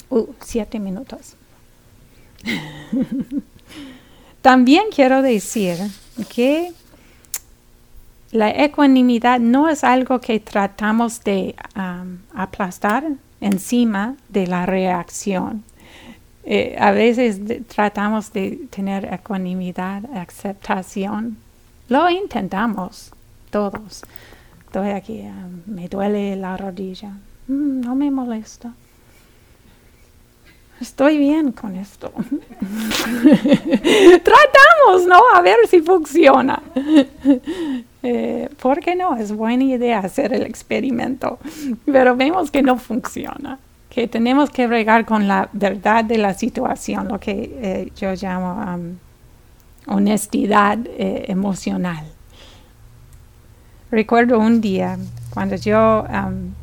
[0.08, 1.36] Uh, siete minutos.
[4.42, 5.76] También quiero decir
[6.28, 6.72] que
[8.32, 13.04] la ecuanimidad no es algo que tratamos de um, aplastar
[13.40, 15.64] encima de la reacción.
[16.52, 21.36] Eh, a veces tratamos de tener ecuanimidad, aceptación.
[21.88, 23.12] Lo intentamos
[23.52, 24.02] todos.
[24.66, 27.10] Estoy aquí, ah, me duele la rodilla.
[27.46, 28.74] Mm, no me molesta.
[30.80, 32.12] Estoy bien con esto.
[34.24, 35.20] Tratamos, ¿no?
[35.32, 36.60] A ver si funciona.
[38.02, 39.14] Eh, ¿Por qué no?
[39.14, 41.38] Es buena idea hacer el experimento,
[41.84, 43.58] pero vemos que no funciona
[43.90, 48.52] que tenemos que regar con la verdad de la situación, lo que eh, yo llamo
[48.62, 48.96] um,
[49.92, 52.06] honestidad eh, emocional.
[53.90, 54.96] Recuerdo un día
[55.30, 56.54] cuando yo um,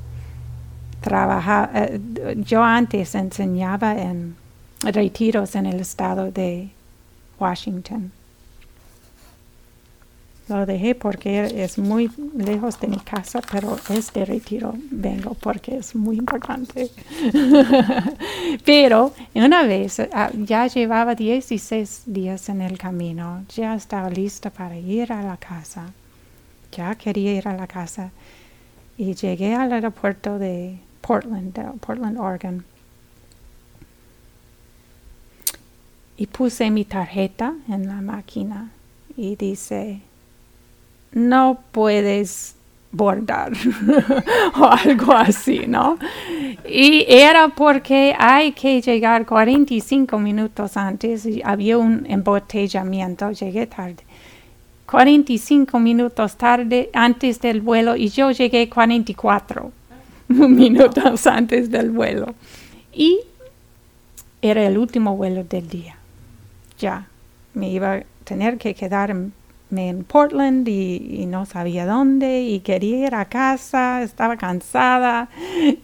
[1.02, 2.00] trabajaba, eh,
[2.38, 4.38] yo antes enseñaba en
[4.82, 6.70] retiros en el estado de
[7.38, 8.14] Washington.
[10.48, 14.74] Lo dejé porque es muy lejos de mi casa, pero es de retiro.
[14.92, 16.90] Vengo porque es muy importante.
[18.66, 24.78] pero una vez ah, ya llevaba 16 días en el camino, ya estaba lista para
[24.78, 25.92] ir a la casa.
[26.72, 28.12] Ya quería ir a la casa.
[28.98, 32.64] Y llegué al aeropuerto de Portland, Portland, Oregon.
[36.16, 38.72] Y puse mi tarjeta en la máquina
[39.16, 40.02] y dice
[41.12, 42.56] no puedes
[42.92, 43.52] bordar
[44.60, 45.98] o algo así, ¿no?
[46.68, 54.04] Y era porque hay que llegar 45 minutos antes y había un embotellamiento, llegué tarde.
[54.86, 59.72] 45 minutos tarde antes del vuelo y yo llegué 44
[60.30, 62.34] minutos antes del vuelo.
[62.94, 63.20] Y
[64.42, 65.98] era el último vuelo del día.
[66.80, 67.08] Ya,
[67.54, 69.34] me iba a tener que quedarme en
[70.08, 75.30] Portland y, no sabía dónde y quería ir a casa, estaba cansada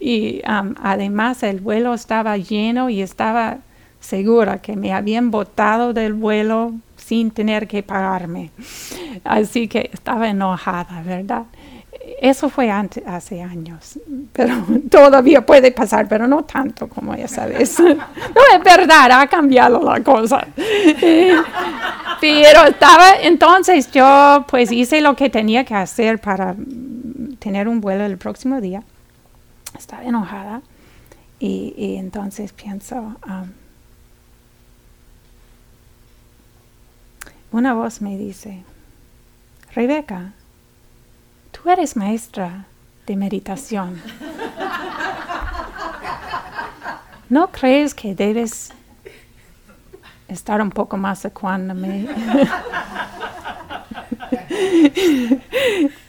[0.00, 3.58] y um, además el vuelo estaba lleno y estaba
[4.00, 8.50] segura que me habían botado del vuelo sin tener que pagarme.
[9.24, 11.44] Así que estaba enojada, ¿verdad?
[12.20, 13.98] Eso fue hace años,
[14.32, 14.54] pero
[14.90, 17.78] todavía puede pasar, pero no tanto como ya sabes.
[18.34, 20.46] No es verdad, ha cambiado la cosa.
[22.20, 26.56] Pero estaba, entonces yo pues hice lo que tenía que hacer para
[27.38, 28.82] tener un vuelo el próximo día.
[29.76, 30.62] Estaba enojada
[31.38, 33.50] y, entonces pienso, um,
[37.52, 38.62] una voz me dice,
[39.74, 40.32] Rebeca,
[41.64, 42.66] Tú eres maestra
[43.06, 43.98] de meditación.
[47.30, 48.70] ¿No crees que debes
[50.28, 52.06] estar un poco más ecuánime?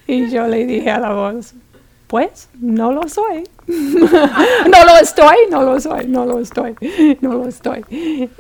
[0.08, 1.54] y yo le dije a la voz,
[2.08, 3.46] pues no lo soy.
[3.66, 6.76] no lo estoy, no lo soy, no lo estoy,
[7.22, 7.86] no lo estoy.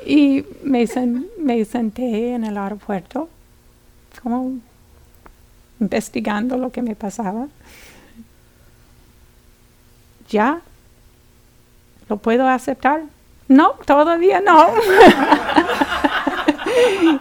[0.05, 0.86] Y me,
[1.39, 3.30] me senté en el aeropuerto
[4.22, 4.59] como
[5.80, 7.48] investigando lo que me pasaba.
[10.30, 10.62] ¿Ya?
[12.10, 13.04] ¿Lo puedo aceptar?
[13.48, 14.70] No, todavía no.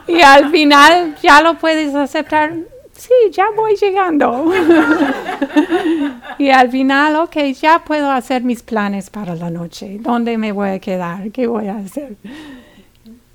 [0.06, 2.54] y al final, ¿ya lo puedes aceptar?
[2.92, 4.52] Sí, ya voy llegando.
[6.38, 9.98] y al final, ok, ya puedo hacer mis planes para la noche.
[10.00, 11.30] ¿Dónde me voy a quedar?
[11.30, 12.16] ¿Qué voy a hacer?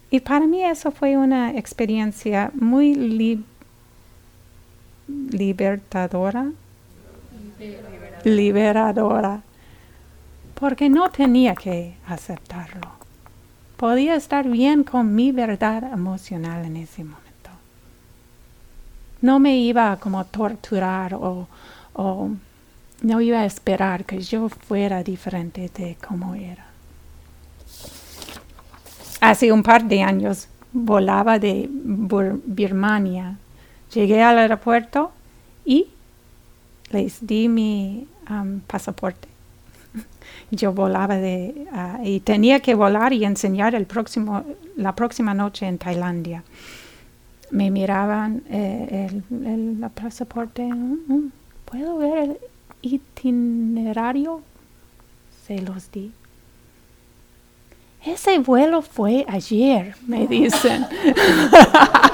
[0.10, 2.96] Y para mí eso fue una experiencia muy
[5.32, 6.52] libertadora.
[8.24, 9.42] Liberadora.
[10.54, 12.92] Porque no tenía que aceptarlo.
[13.78, 17.50] Podía estar bien con mi verdad emocional en ese momento.
[19.22, 21.48] No me iba a como torturar o,
[21.94, 22.30] o
[23.02, 26.66] no iba a esperar que yo fuera diferente de como era.
[29.22, 33.38] Hace un par de años volaba de Birmania
[33.94, 35.12] Llegué al aeropuerto
[35.66, 35.88] y
[36.92, 39.28] les di mi um, pasaporte.
[40.52, 44.44] Yo volaba de uh, y tenía que volar y enseñar el próximo
[44.80, 46.44] la próxima noche en Tailandia.
[47.52, 50.64] Me miraban eh, el, pasaporte.
[50.64, 51.32] Mm, mm,
[51.66, 52.38] ¿Puedo ver el
[52.82, 54.42] itinerario?
[55.46, 56.12] Se los di.
[58.06, 60.86] Ese vuelo fue ayer, me dicen.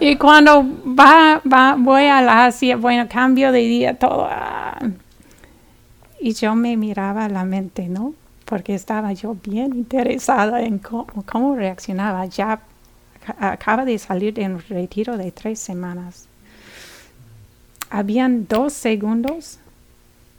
[0.00, 4.26] y cuando va, va, voy a la Asia, bueno, cambio de día, todo.
[4.30, 4.78] Ah.
[6.20, 8.14] y yo me miraba a la mente, ¿no?
[8.44, 12.26] Porque estaba yo bien interesada en cómo, reaccionaba.
[12.26, 12.60] Ya
[13.38, 16.28] acaba de salir de un retiro de tres semanas.
[17.90, 19.58] Habían dos segundos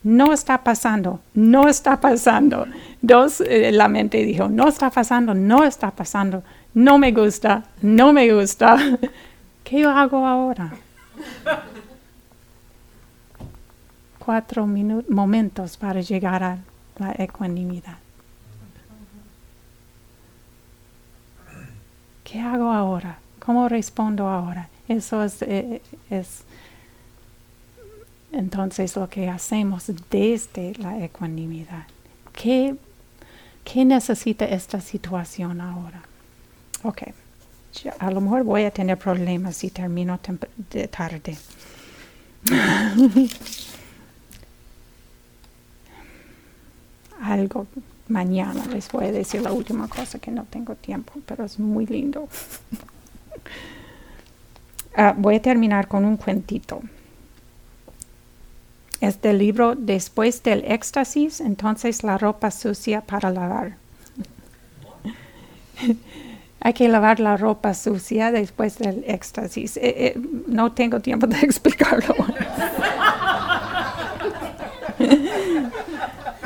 [0.03, 2.67] no está pasando, no está pasando.
[3.01, 6.43] Dos, eh, la mente dijo, no está pasando, no está pasando
[6.73, 8.77] no me gusta, no me gusta.
[9.63, 10.73] ¿Qué hago ahora?
[14.19, 14.67] Cuatro
[15.09, 16.57] momentos para llegar a
[16.97, 17.97] la ecuanimidad.
[22.23, 23.19] ¿Qué hago ahora?
[23.39, 24.69] ¿Cómo respondo ahora?
[24.87, 26.43] Eso es, eh, es
[28.33, 31.85] entonces lo que hacemos desde la ecuanimidad.
[32.33, 32.75] ¿Qué,
[33.63, 36.01] ¿Qué necesita esta situación ahora?
[36.83, 37.03] Ok.
[37.99, 40.19] A lo mejor voy a tener problemas si termino
[40.71, 41.37] de tarde.
[47.21, 47.67] Algo
[48.07, 51.85] mañana les voy a decir la última cosa que no tengo tiempo, pero es muy
[51.85, 52.27] lindo.
[54.95, 56.79] Ah, voy a terminar con un cuentito.
[59.03, 63.73] Es del libro Después del éxtasis, entonces la ropa sucia para lavar.
[66.61, 69.75] Hay que lavar la ropa sucia después del éxtasis.
[69.75, 72.15] Eh, eh, no tengo tiempo de explicarlo.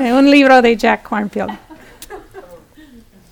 [0.00, 1.56] un libro de Jack Cornfield.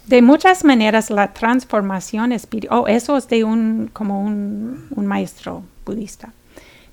[0.06, 5.64] De muchas maneras la transformación espiritual, oh, eso es de un, como un, un maestro
[5.84, 6.32] budista.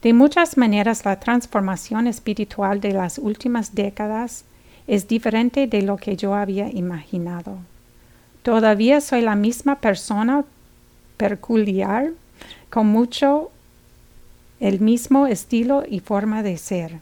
[0.04, 4.44] De muchas maneras la transformación espiritual de las últimas décadas
[4.86, 7.56] es diferente de lo que yo había imaginado.
[8.42, 10.44] Todavía soy la misma persona
[11.16, 12.12] peculiar,
[12.70, 13.50] con mucho
[14.60, 17.00] el mismo estilo y forma de ser.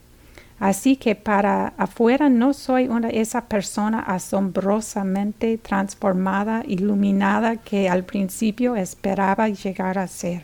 [0.60, 8.76] Así que para afuera no soy una esa persona asombrosamente transformada, iluminada que al principio
[8.76, 10.44] esperaba llegar a ser.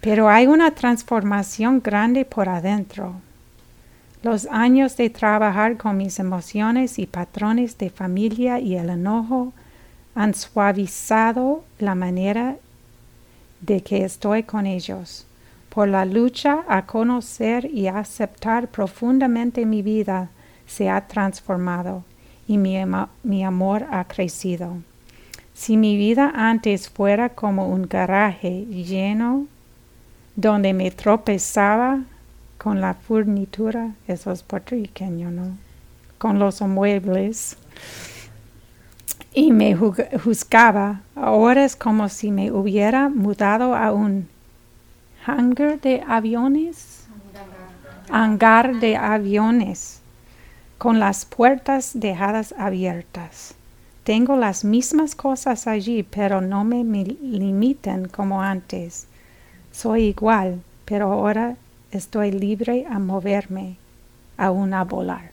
[0.00, 3.14] Pero hay una transformación grande por adentro.
[4.22, 9.52] Los años de trabajar con mis emociones y patrones de familia y el enojo
[10.14, 12.56] han suavizado la manera
[13.60, 15.26] de que estoy con ellos.
[15.68, 20.30] Por la lucha a conocer y aceptar profundamente mi vida
[20.66, 22.04] se ha transformado
[22.48, 22.76] y mi,
[23.22, 24.78] mi amor ha crecido.
[25.54, 29.46] Si mi vida antes fuera como un garaje lleno
[30.40, 32.00] donde me tropezaba
[32.56, 34.42] con la furnitura, eso es
[35.30, 35.56] ¿no?
[36.18, 37.56] Con los muebles.
[39.32, 41.00] Y me juzgaba.
[41.14, 44.28] Ahora es como si me hubiera mudado a un
[45.24, 47.06] hangar de aviones.
[48.10, 50.00] Hangar de aviones.
[50.78, 53.54] Con las puertas dejadas abiertas.
[54.04, 59.06] Tengo las mismas cosas allí, pero no me limitan como antes.
[59.80, 61.56] Soy igual, pero ahora
[61.90, 63.76] estoy libre a moverme,
[64.36, 65.30] aún a volar.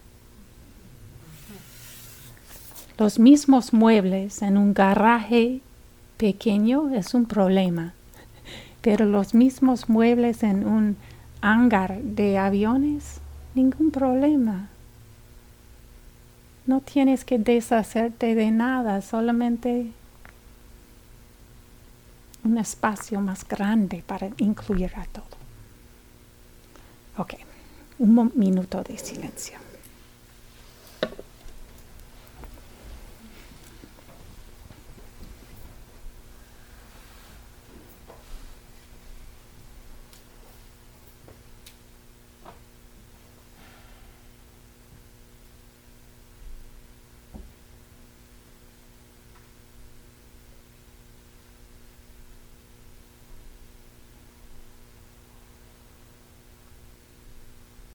[2.98, 5.60] Los mismos muebles en un garaje
[6.16, 7.94] pequeño es un problema,
[8.82, 10.96] pero los mismos muebles en un
[11.42, 13.20] hangar de aviones,
[13.54, 14.70] ningún problema.
[16.66, 19.92] No tienes que deshacerte de nada, solamente
[22.48, 25.38] un espacio más grande para incluir a todo.
[27.18, 27.34] Ok,
[28.00, 29.67] un minuto de silencio.